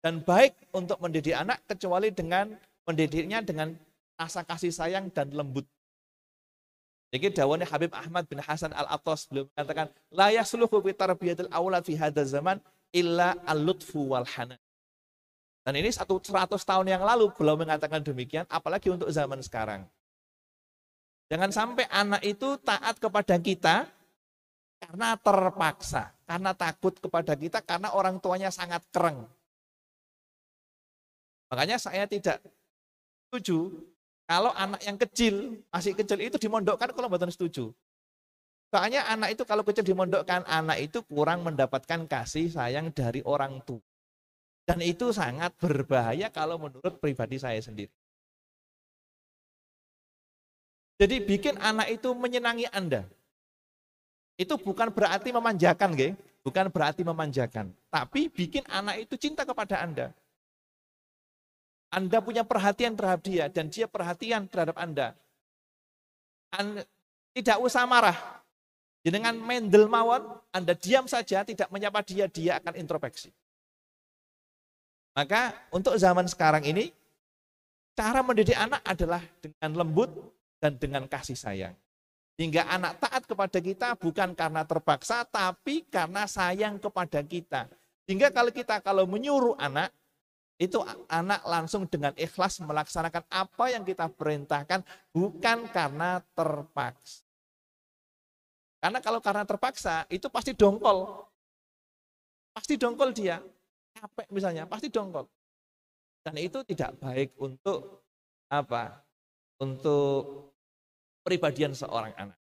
dan 0.00 0.22
baik 0.22 0.54
untuk 0.72 0.96
mendidik 1.02 1.34
anak 1.36 1.60
kecuali 1.66 2.08
dengan 2.14 2.54
mendidiknya 2.86 3.42
dengan 3.42 3.74
rasa 4.16 4.46
kasih 4.46 4.72
sayang 4.72 5.12
dan 5.12 5.28
lembut. 5.34 5.66
Jadi 7.14 7.38
dawannya 7.38 7.66
Habib 7.70 7.94
Ahmad 7.94 8.26
bin 8.26 8.42
Hasan 8.42 8.74
Al-Attas 8.74 9.30
beliau 9.30 9.46
mengatakan, 9.54 9.86
la 10.10 10.34
yasluhu 10.34 10.82
fi 10.82 10.90
tarbiyatil 10.90 11.50
awlad 11.54 11.86
fi 11.86 11.94
hadha 11.94 12.26
zaman 12.26 12.58
illa 12.90 13.38
al-lutfu 13.46 14.10
wal 14.10 14.26
hanan. 14.26 14.58
Dan 15.66 15.74
ini 15.78 15.90
satu 15.90 16.18
seratus 16.22 16.62
tahun 16.66 16.86
yang 16.90 17.02
lalu 17.02 17.30
beliau 17.34 17.58
mengatakan 17.58 18.02
demikian, 18.02 18.46
apalagi 18.50 18.90
untuk 18.90 19.10
zaman 19.10 19.38
sekarang. 19.42 19.86
Jangan 21.26 21.50
sampai 21.50 21.90
anak 21.90 22.22
itu 22.22 22.54
taat 22.62 23.02
kepada 23.02 23.34
kita 23.38 23.90
karena 24.78 25.18
terpaksa, 25.18 26.14
karena 26.22 26.54
takut 26.54 26.94
kepada 27.02 27.34
kita, 27.34 27.58
karena 27.66 27.90
orang 27.94 28.22
tuanya 28.22 28.54
sangat 28.54 28.82
kereng. 28.94 29.26
Makanya 31.50 31.78
saya 31.82 32.06
tidak 32.06 32.42
setuju 33.26 33.74
kalau 34.26 34.50
anak 34.52 34.82
yang 34.82 34.98
kecil, 34.98 35.54
masih 35.70 35.94
kecil 35.94 36.18
itu 36.18 36.36
dimondokkan 36.36 36.90
kalau 36.90 37.06
buatan 37.06 37.30
setuju. 37.30 37.70
Soalnya 38.74 39.06
anak 39.06 39.38
itu 39.38 39.46
kalau 39.46 39.62
kecil 39.62 39.86
dimondokkan, 39.86 40.42
anak 40.50 40.82
itu 40.82 40.98
kurang 41.06 41.46
mendapatkan 41.46 42.10
kasih 42.10 42.50
sayang 42.50 42.90
dari 42.90 43.22
orang 43.22 43.62
tua. 43.62 43.78
Dan 44.66 44.82
itu 44.82 45.14
sangat 45.14 45.54
berbahaya 45.62 46.26
kalau 46.34 46.58
menurut 46.58 46.98
pribadi 46.98 47.38
saya 47.38 47.62
sendiri. 47.62 47.94
Jadi 50.98 51.22
bikin 51.22 51.54
anak 51.62 51.86
itu 51.94 52.10
menyenangi 52.10 52.66
Anda. 52.74 53.06
Itu 54.34 54.58
bukan 54.58 54.90
berarti 54.90 55.30
memanjakan, 55.30 55.94
gak? 55.94 56.18
bukan 56.46 56.70
berarti 56.70 57.02
memanjakan. 57.02 57.74
Tapi 57.90 58.30
bikin 58.30 58.62
anak 58.70 59.02
itu 59.02 59.14
cinta 59.18 59.42
kepada 59.42 59.82
Anda. 59.82 60.14
Anda 61.90 62.18
punya 62.20 62.42
perhatian 62.42 62.98
terhadap 62.98 63.22
dia 63.22 63.44
dan 63.50 63.70
dia 63.70 63.86
perhatian 63.86 64.50
terhadap 64.50 64.76
Anda. 64.76 65.14
Anda 66.52 66.82
tidak 67.36 67.56
usah 67.62 67.86
marah. 67.86 68.18
Dengan 69.06 69.38
mendel 69.38 69.86
mawon, 69.86 70.34
Anda 70.50 70.74
diam 70.74 71.06
saja, 71.06 71.46
tidak 71.46 71.70
menyapa 71.70 72.02
dia, 72.02 72.26
dia 72.26 72.58
akan 72.58 72.74
introspeksi. 72.74 73.30
Maka 75.14 75.54
untuk 75.70 75.94
zaman 75.94 76.26
sekarang 76.26 76.66
ini, 76.66 76.90
cara 77.94 78.18
mendidik 78.26 78.58
anak 78.58 78.82
adalah 78.82 79.22
dengan 79.38 79.78
lembut, 79.78 80.10
dan 80.60 80.76
dengan 80.80 81.04
kasih 81.06 81.36
sayang. 81.36 81.76
Hingga 82.36 82.68
anak 82.68 83.00
taat 83.00 83.22
kepada 83.24 83.58
kita 83.62 83.88
bukan 83.96 84.36
karena 84.36 84.66
terpaksa, 84.68 85.24
tapi 85.24 85.88
karena 85.88 86.28
sayang 86.28 86.76
kepada 86.76 87.24
kita. 87.24 87.64
Hingga 88.04 88.28
kalau 88.28 88.52
kita 88.52 88.76
kalau 88.84 89.08
menyuruh 89.08 89.56
anak, 89.56 89.88
itu 90.56 90.80
anak 91.12 91.44
langsung 91.44 91.84
dengan 91.84 92.16
ikhlas 92.16 92.64
melaksanakan 92.64 93.28
apa 93.28 93.64
yang 93.68 93.84
kita 93.84 94.08
perintahkan, 94.08 94.80
bukan 95.12 95.68
karena 95.68 96.24
terpaksa. 96.32 97.24
Karena 98.80 98.98
kalau 99.04 99.20
karena 99.20 99.44
terpaksa, 99.44 100.08
itu 100.08 100.32
pasti 100.32 100.56
dongkol. 100.56 101.28
Pasti 102.56 102.80
dongkol 102.80 103.12
dia. 103.12 103.36
Capek 103.96 104.28
misalnya, 104.32 104.64
pasti 104.64 104.88
dongkol. 104.88 105.28
Dan 106.24 106.40
itu 106.40 106.64
tidak 106.64 106.96
baik 107.00 107.36
untuk 107.36 108.06
apa? 108.48 109.04
Untuk 109.60 110.52
pribadian 111.20 111.76
seorang 111.76 112.16
anak. 112.16 112.38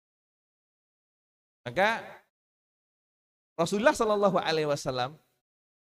Maka 1.65 2.05
Rasulullah 3.57 3.95
Shallallahu 3.95 4.37
Alaihi 4.37 4.69
Wasallam 4.69 5.17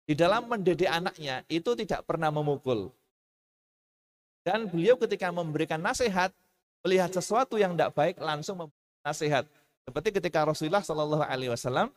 di 0.03 0.13
dalam 0.13 0.47
mendidik 0.47 0.87
anaknya 0.87 1.47
itu 1.47 1.71
tidak 1.79 2.03
pernah 2.03 2.27
memukul. 2.27 2.91
Dan 4.43 4.67
beliau 4.67 4.99
ketika 4.99 5.31
memberikan 5.31 5.79
nasihat, 5.79 6.35
melihat 6.83 7.07
sesuatu 7.15 7.55
yang 7.55 7.73
tidak 7.73 7.95
baik 7.95 8.19
langsung 8.19 8.59
memberikan 8.59 9.01
nasihat. 9.07 9.43
Seperti 9.83 10.15
ketika 10.15 10.47
Rasulullah 10.47 10.83
Shallallahu 10.83 11.23
Alaihi 11.23 11.51
Wasallam 11.51 11.91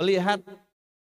melihat 0.00 0.40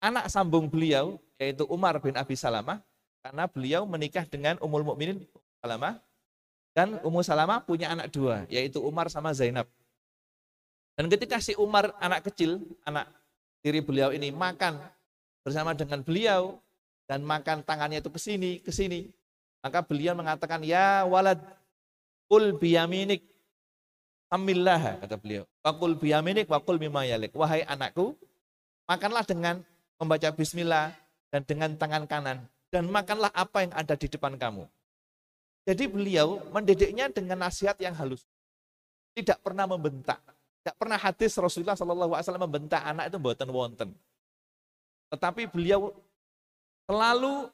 anak 0.02 0.30
sambung 0.30 0.70
beliau 0.70 1.18
yaitu 1.42 1.66
Umar 1.70 1.98
bin 2.02 2.14
Abi 2.18 2.34
Salamah 2.38 2.82
karena 3.22 3.46
beliau 3.50 3.86
menikah 3.86 4.26
dengan 4.26 4.58
Ummul 4.62 4.86
Mukminin 4.86 5.26
Salamah 5.62 6.02
dan 6.78 7.02
Ummu 7.02 7.26
Salamah 7.26 7.66
punya 7.66 7.90
anak 7.90 8.14
dua, 8.14 8.46
yaitu 8.54 8.78
Umar 8.78 9.10
sama 9.10 9.34
Zainab. 9.34 9.66
Dan 10.94 11.10
ketika 11.10 11.42
si 11.42 11.58
Umar 11.58 11.94
anak 11.98 12.30
kecil, 12.30 12.62
anak 12.86 13.10
diri 13.66 13.82
beliau 13.82 14.14
ini 14.14 14.30
makan 14.30 14.78
bersama 15.48 15.72
dengan 15.72 16.04
beliau 16.04 16.60
dan 17.08 17.24
makan 17.24 17.64
tangannya 17.64 18.04
itu 18.04 18.12
ke 18.12 18.20
sini, 18.20 18.60
ke 18.60 18.68
sini. 18.68 19.08
Maka 19.64 19.80
beliau 19.80 20.12
mengatakan, 20.12 20.60
"Ya 20.60 21.08
walad, 21.08 21.39
kul 22.28 22.60
biyaminik 22.60 23.24
amillah," 24.28 25.00
kata 25.00 25.16
beliau. 25.16 25.48
Wakul 25.64 25.95
biyaminik 25.95 26.52
wakul 26.52 26.76
mimayalik. 26.76 27.32
Wahai 27.32 27.64
anakku, 27.64 28.12
makanlah 28.91 29.24
dengan 29.24 29.64
membaca 29.95 30.28
bismillah 30.36 30.91
dan 31.32 31.48
dengan 31.48 31.80
tangan 31.80 32.04
kanan 32.04 32.43
dan 32.68 32.84
makanlah 32.91 33.32
apa 33.32 33.64
yang 33.64 33.72
ada 33.72 33.95
di 33.95 34.12
depan 34.12 34.36
kamu. 34.36 34.68
Jadi 35.64 35.84
beliau 35.88 36.43
mendidiknya 36.52 37.08
dengan 37.08 37.48
nasihat 37.48 37.80
yang 37.80 37.95
halus. 37.95 38.28
Tidak 39.16 39.39
pernah 39.39 39.64
membentak. 39.64 40.20
Tidak 40.64 40.76
pernah 40.76 41.00
hadis 41.00 41.36
Rasulullah 41.39 41.76
SAW 41.76 42.43
membentak 42.43 42.84
anak 42.84 43.08
itu 43.12 43.18
buatan 43.20 43.48
wonten. 43.52 43.89
Tetapi 45.14 45.47
beliau 45.47 45.95
selalu 46.88 47.47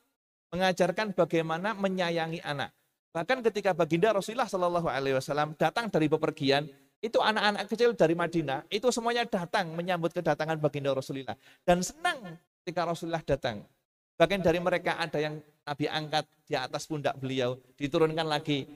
mengajarkan 0.54 1.18
bagaimana 1.18 1.74
menyayangi 1.74 2.41
anak. 2.45 2.70
Bahkan 3.14 3.45
ketika 3.45 3.78
baginda 3.78 4.10
Rasulullah 4.14 4.49
SAW 4.49 5.54
datang 5.58 5.89
dari 5.89 6.10
bepergian, 6.10 6.66
itu 7.04 7.20
anak-anak 7.20 7.70
kecil 7.70 7.93
dari 7.93 8.16
Madinah, 8.18 8.66
itu 8.72 8.89
semuanya 8.89 9.28
datang 9.28 9.70
menyambut 9.76 10.16
kedatangan 10.16 10.58
baginda 10.58 10.95
Rasulullah. 10.95 11.38
Dan 11.62 11.84
senang 11.84 12.39
ketika 12.64 12.88
Rasulullah 12.88 13.22
datang. 13.22 13.66
Bagian 14.14 14.45
dari 14.45 14.62
mereka 14.62 14.95
ada 15.01 15.18
yang 15.18 15.41
Nabi 15.66 15.86
angkat 15.89 16.26
di 16.45 16.54
atas 16.54 16.86
pundak 16.86 17.18
beliau, 17.18 17.58
diturunkan 17.76 18.24
lagi. 18.30 18.70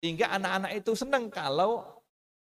Sehingga 0.00 0.32
anak-anak 0.34 0.72
itu 0.74 0.92
senang 0.96 1.30
kalau 1.30 1.86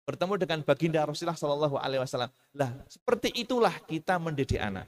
bertemu 0.05 0.33
dengan 0.39 0.59
baginda 0.63 1.03
Rasulullah 1.03 1.35
Shallallahu 1.35 1.75
Alaihi 1.75 2.01
Wasallam. 2.01 2.31
Lah, 2.55 2.71
seperti 2.87 3.35
itulah 3.35 3.73
kita 3.83 4.15
mendidik 4.21 4.61
anak. 4.61 4.87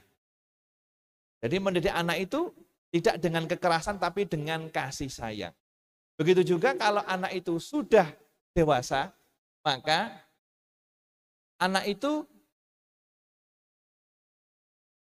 Jadi 1.44 1.60
mendidik 1.60 1.92
anak 1.92 2.24
itu 2.24 2.48
tidak 2.88 3.20
dengan 3.20 3.44
kekerasan 3.44 4.00
tapi 4.00 4.24
dengan 4.24 4.64
kasih 4.72 5.12
sayang. 5.12 5.52
Begitu 6.16 6.56
juga 6.56 6.72
kalau 6.72 7.04
anak 7.04 7.36
itu 7.36 7.60
sudah 7.60 8.08
dewasa, 8.56 9.12
maka 9.60 10.24
anak 11.60 11.84
itu 11.84 12.24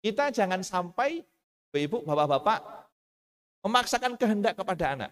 kita 0.04 0.36
jangan 0.36 0.60
sampai 0.60 1.24
ibu, 1.80 2.04
bapak-bapak, 2.04 2.60
memaksakan 3.64 4.20
kehendak 4.20 4.60
kepada 4.60 5.00
anak. 5.00 5.12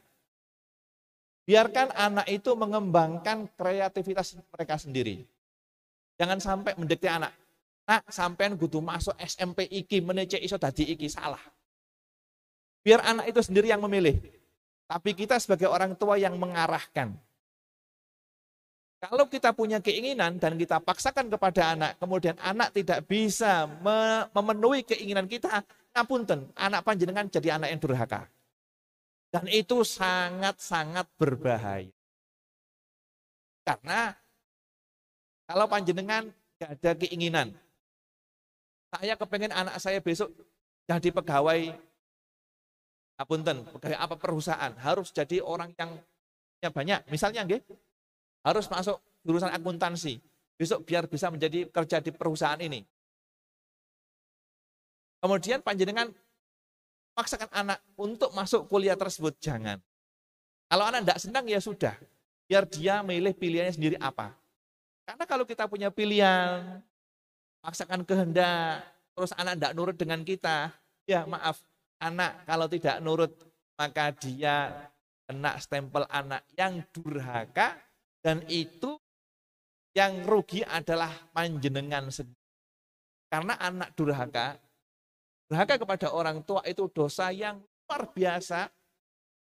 Biarkan 1.47 1.95
anak 1.95 2.27
itu 2.27 2.51
mengembangkan 2.59 3.47
kreativitas 3.55 4.35
mereka 4.51 4.75
sendiri. 4.75 5.23
Jangan 6.19 6.43
sampai 6.43 6.75
mendekati 6.75 7.07
anak. 7.07 7.33
Nak, 7.89 8.07
sampean 8.07 8.55
kudu 8.55 8.79
masuk 8.79 9.15
SMP 9.19 9.65
iki, 9.67 9.99
menece 9.99 10.37
iso 10.37 10.55
dadi 10.55 10.93
iki, 10.93 11.09
salah. 11.09 11.41
Biar 12.81 13.01
anak 13.05 13.29
itu 13.29 13.41
sendiri 13.45 13.69
yang 13.69 13.81
memilih. 13.81 14.17
Tapi 14.89 15.15
kita 15.15 15.39
sebagai 15.39 15.69
orang 15.69 15.95
tua 15.95 16.19
yang 16.19 16.35
mengarahkan. 16.35 17.15
Kalau 19.01 19.25
kita 19.25 19.49
punya 19.57 19.81
keinginan 19.81 20.37
dan 20.37 20.53
kita 20.61 20.77
paksakan 20.77 21.25
kepada 21.25 21.73
anak, 21.73 21.97
kemudian 21.97 22.37
anak 22.37 22.69
tidak 22.69 23.01
bisa 23.09 23.65
memenuhi 24.29 24.85
keinginan 24.85 25.25
kita, 25.25 25.65
ngapunten, 25.89 26.45
anak 26.53 26.85
panjenengan 26.85 27.25
jadi 27.25 27.57
anak 27.57 27.73
yang 27.73 27.81
durhaka. 27.81 28.29
Dan 29.33 29.47
itu 29.49 29.81
sangat-sangat 29.81 31.09
berbahaya. 31.17 31.89
Karena 33.65 34.13
kalau 35.49 35.65
panjenengan 35.65 36.29
gak 36.59 36.71
ada 36.77 36.91
keinginan, 36.99 37.55
saya 38.91 39.15
kepengen 39.15 39.55
anak 39.55 39.79
saya 39.79 40.03
besok 40.03 40.27
jadi 40.85 41.09
pegawai 41.15 41.71
apunten, 43.15 43.63
pegawai 43.71 43.97
apa 44.01 44.15
perusahaan, 44.19 44.73
harus 44.81 45.13
jadi 45.15 45.39
orang 45.39 45.71
yang 45.77 45.95
banyak. 46.73 47.07
Misalnya 47.07 47.47
nggih, 47.47 47.63
harus 48.43 48.65
masuk 48.67 48.97
jurusan 49.23 49.53
akuntansi. 49.53 50.19
Besok 50.57 50.85
biar 50.85 51.07
bisa 51.07 51.31
menjadi 51.31 51.69
kerja 51.69 52.03
di 52.03 52.11
perusahaan 52.11 52.59
ini. 52.59 52.83
Kemudian 55.21 55.61
panjenengan 55.61 56.09
paksakan 57.13 57.49
anak 57.53 57.79
untuk 57.93 58.33
masuk 58.33 58.65
kuliah 58.67 58.97
tersebut, 58.97 59.37
jangan. 59.37 59.77
Kalau 60.67 60.83
anak 60.89 61.05
tidak 61.05 61.19
senang 61.21 61.45
ya 61.45 61.61
sudah, 61.61 61.93
biar 62.49 62.65
dia 62.65 63.05
milih 63.05 63.33
pilihannya 63.37 63.73
sendiri 63.73 63.97
apa. 64.01 64.33
Karena 65.05 65.23
kalau 65.29 65.45
kita 65.45 65.69
punya 65.69 65.93
pilihan, 65.93 66.81
paksakan 67.61 68.03
kehendak, 68.03 68.83
terus 69.13 69.31
anak 69.37 69.57
tidak 69.57 69.73
nurut 69.77 69.95
dengan 69.97 70.21
kita, 70.25 70.73
ya 71.05 71.25
maaf, 71.29 71.61
anak 72.01 72.43
kalau 72.49 72.67
tidak 72.67 72.97
nurut, 72.99 73.31
maka 73.77 74.11
dia 74.17 74.89
kena 75.29 75.55
stempel 75.61 76.03
anak 76.09 76.41
yang 76.57 76.81
durhaka, 76.91 77.77
dan 78.25 78.41
itu 78.49 78.97
yang 79.93 80.25
rugi 80.25 80.65
adalah 80.65 81.11
panjenengan 81.31 82.09
sendiri. 82.09 82.39
Karena 83.31 83.55
anak 83.61 83.95
durhaka 83.95 84.59
Durhaka 85.51 85.75
kepada 85.75 86.07
orang 86.15 86.39
tua 86.47 86.63
itu 86.63 86.87
dosa 86.87 87.27
yang 87.27 87.59
luar 87.59 88.07
biasa 88.15 88.71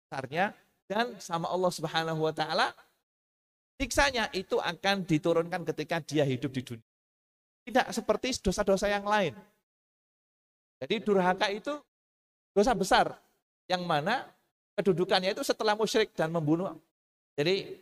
besarnya 0.06 0.54
dan 0.86 1.18
sama 1.18 1.50
Allah 1.50 1.74
Subhanahu 1.74 2.22
wa 2.22 2.30
taala 2.30 2.70
siksanya 3.82 4.30
itu 4.30 4.62
akan 4.62 5.02
diturunkan 5.02 5.66
ketika 5.74 5.98
dia 5.98 6.22
hidup 6.22 6.54
di 6.54 6.62
dunia. 6.62 6.87
Tidak 7.68 7.92
seperti 7.92 8.32
dosa-dosa 8.40 8.88
yang 8.88 9.04
lain. 9.04 9.36
Jadi 10.80 11.04
durhaka 11.04 11.52
itu 11.52 11.76
dosa 12.56 12.72
besar 12.72 13.12
yang 13.68 13.84
mana 13.84 14.24
kedudukannya 14.80 15.36
itu 15.36 15.44
setelah 15.44 15.76
musyrik 15.76 16.16
dan 16.16 16.32
membunuh. 16.32 16.72
Jadi 17.36 17.76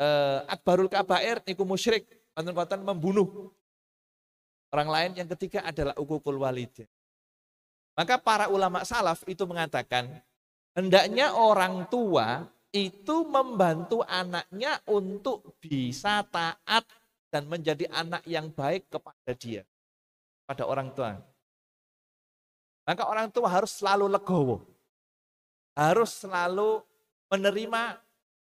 eh, 0.00 0.38
akbarul 0.48 0.88
kabair 0.88 1.44
niku 1.44 1.68
musyrik, 1.68 2.08
konten 2.32 2.80
membunuh 2.80 3.52
orang 4.72 4.88
lain. 4.88 5.10
Yang 5.20 5.36
ketiga 5.36 5.68
adalah 5.68 5.92
ukukul 6.00 6.40
walidin. 6.40 6.88
Maka 7.92 8.16
para 8.16 8.48
ulama 8.48 8.88
salaf 8.88 9.20
itu 9.28 9.44
mengatakan, 9.44 10.08
hendaknya 10.72 11.36
orang 11.36 11.84
tua 11.92 12.48
itu 12.72 13.24
membantu 13.24 14.00
anaknya 14.04 14.80
untuk 14.88 15.56
bisa 15.60 16.24
taat 16.28 16.84
dan 17.36 17.44
menjadi 17.44 17.84
anak 17.92 18.24
yang 18.24 18.48
baik 18.48 18.88
kepada 18.88 19.32
dia, 19.36 19.60
pada 20.48 20.64
orang 20.64 20.88
tua. 20.96 21.20
Maka 22.88 23.04
orang 23.04 23.28
tua 23.28 23.44
harus 23.52 23.76
selalu 23.76 24.08
legowo, 24.08 24.64
harus 25.76 26.16
selalu 26.16 26.80
menerima 27.28 28.00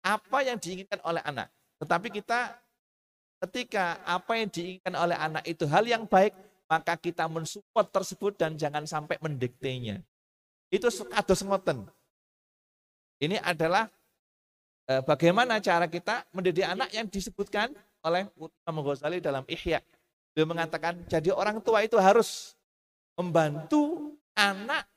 apa 0.00 0.38
yang 0.40 0.56
diinginkan 0.56 0.96
oleh 1.04 1.20
anak. 1.28 1.52
Tetapi 1.76 2.08
kita 2.08 2.56
ketika 3.44 4.00
apa 4.08 4.40
yang 4.40 4.48
diinginkan 4.48 4.96
oleh 4.96 5.16
anak 5.20 5.44
itu 5.44 5.68
hal 5.68 5.84
yang 5.84 6.08
baik, 6.08 6.32
maka 6.64 6.96
kita 6.96 7.28
mensupport 7.28 7.84
tersebut 7.92 8.32
dan 8.40 8.56
jangan 8.56 8.88
sampai 8.88 9.20
mendiktenya. 9.20 10.00
Itu 10.72 10.88
kados 10.88 11.44
ngoten. 11.44 11.84
Ini 13.20 13.44
adalah 13.44 13.92
bagaimana 15.06 15.62
cara 15.62 15.86
kita 15.86 16.26
mendidik 16.34 16.66
anak 16.66 16.90
yang 16.90 17.06
disebutkan 17.06 17.70
oleh 18.02 18.26
Imam 18.66 18.82
Ghazali 18.82 19.22
dalam 19.22 19.46
Ihya. 19.46 19.78
Dia 20.34 20.44
mengatakan 20.46 20.98
jadi 21.06 21.30
orang 21.30 21.62
tua 21.62 21.86
itu 21.86 21.94
harus 22.00 22.58
membantu 23.14 24.14
anak 24.34 24.88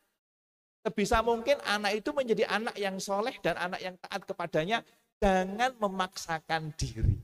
sebisa 0.83 1.21
mungkin 1.23 1.59
anak 1.63 2.01
itu 2.01 2.09
menjadi 2.11 2.43
anak 2.49 2.75
yang 2.75 2.97
soleh 2.97 3.35
dan 3.39 3.55
anak 3.55 3.79
yang 3.79 3.95
taat 4.01 4.21
kepadanya 4.25 4.81
jangan 5.21 5.71
memaksakan 5.79 6.75
diri. 6.75 7.15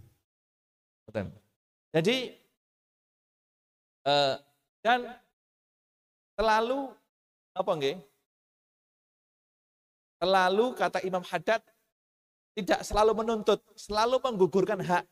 Jadi 1.90 2.18
eh, 4.06 4.36
dan 4.86 5.00
selalu 6.38 6.94
apa 7.58 7.72
enggak? 7.76 7.98
Selalu 10.20 10.66
kata 10.76 11.00
Imam 11.04 11.24
Haddad 11.24 11.64
tidak 12.60 12.84
selalu 12.84 13.24
menuntut, 13.24 13.64
selalu 13.80 14.20
menggugurkan 14.20 14.84
hak. 14.84 15.08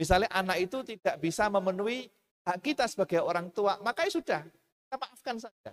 Misalnya 0.00 0.32
anak 0.32 0.56
itu 0.64 0.80
tidak 0.80 1.20
bisa 1.20 1.52
memenuhi 1.52 2.08
hak 2.48 2.58
kita 2.64 2.88
sebagai 2.88 3.20
orang 3.20 3.52
tua, 3.52 3.76
maka 3.84 4.08
ya 4.08 4.12
sudah, 4.16 4.40
kita 4.48 4.96
maafkan 4.96 5.36
saja. 5.36 5.72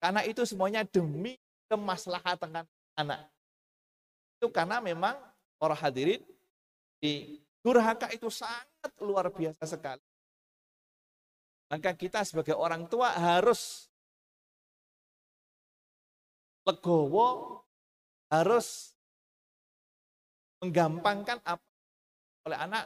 Karena 0.00 0.20
itu 0.28 0.44
semuanya 0.44 0.84
demi 0.84 1.40
kemaslahatan 1.72 2.64
anak. 2.96 3.20
Itu 4.36 4.52
karena 4.52 4.80
memang 4.80 5.16
para 5.56 5.76
hadirin 5.76 6.20
di 7.00 7.40
durhaka 7.64 8.12
itu 8.12 8.28
sangat 8.28 8.92
luar 9.00 9.28
biasa 9.32 9.64
sekali. 9.64 10.04
Maka 11.70 11.94
kita 11.94 12.24
sebagai 12.26 12.56
orang 12.56 12.88
tua 12.90 13.14
harus 13.14 13.88
legowo, 16.66 17.60
harus 18.30 18.94
menggampangkan 20.62 21.42
apa 21.42 21.66
oleh 22.46 22.56
anak, 22.56 22.84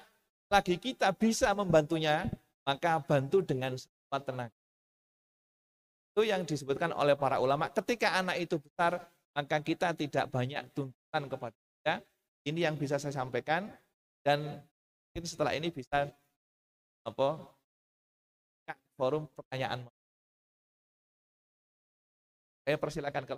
lagi 0.50 0.74
kita 0.80 1.14
bisa 1.14 1.54
membantunya, 1.54 2.26
maka 2.66 2.98
bantu 2.98 3.44
dengan 3.44 3.78
semua 3.78 4.18
tenaga. 4.18 4.58
Itu 6.14 6.26
yang 6.26 6.42
disebutkan 6.42 6.90
oleh 6.94 7.14
para 7.14 7.38
ulama. 7.38 7.70
Ketika 7.70 8.18
anak 8.18 8.42
itu 8.42 8.58
besar, 8.58 9.02
maka 9.34 9.58
kita 9.62 9.94
tidak 9.94 10.30
banyak 10.30 10.62
tuntutan 10.74 11.22
kepada 11.26 11.56
dia. 11.82 11.94
Ini 12.44 12.70
yang 12.70 12.76
bisa 12.78 12.98
saya 12.98 13.14
sampaikan 13.14 13.70
dan 14.22 14.62
mungkin 15.10 15.24
setelah 15.26 15.54
ini 15.56 15.70
bisa 15.70 16.10
apa 17.04 17.28
forum 18.94 19.26
pertanyaan. 19.34 19.86
Saya 22.64 22.76
persilakan 22.78 23.24
ke 23.28 23.34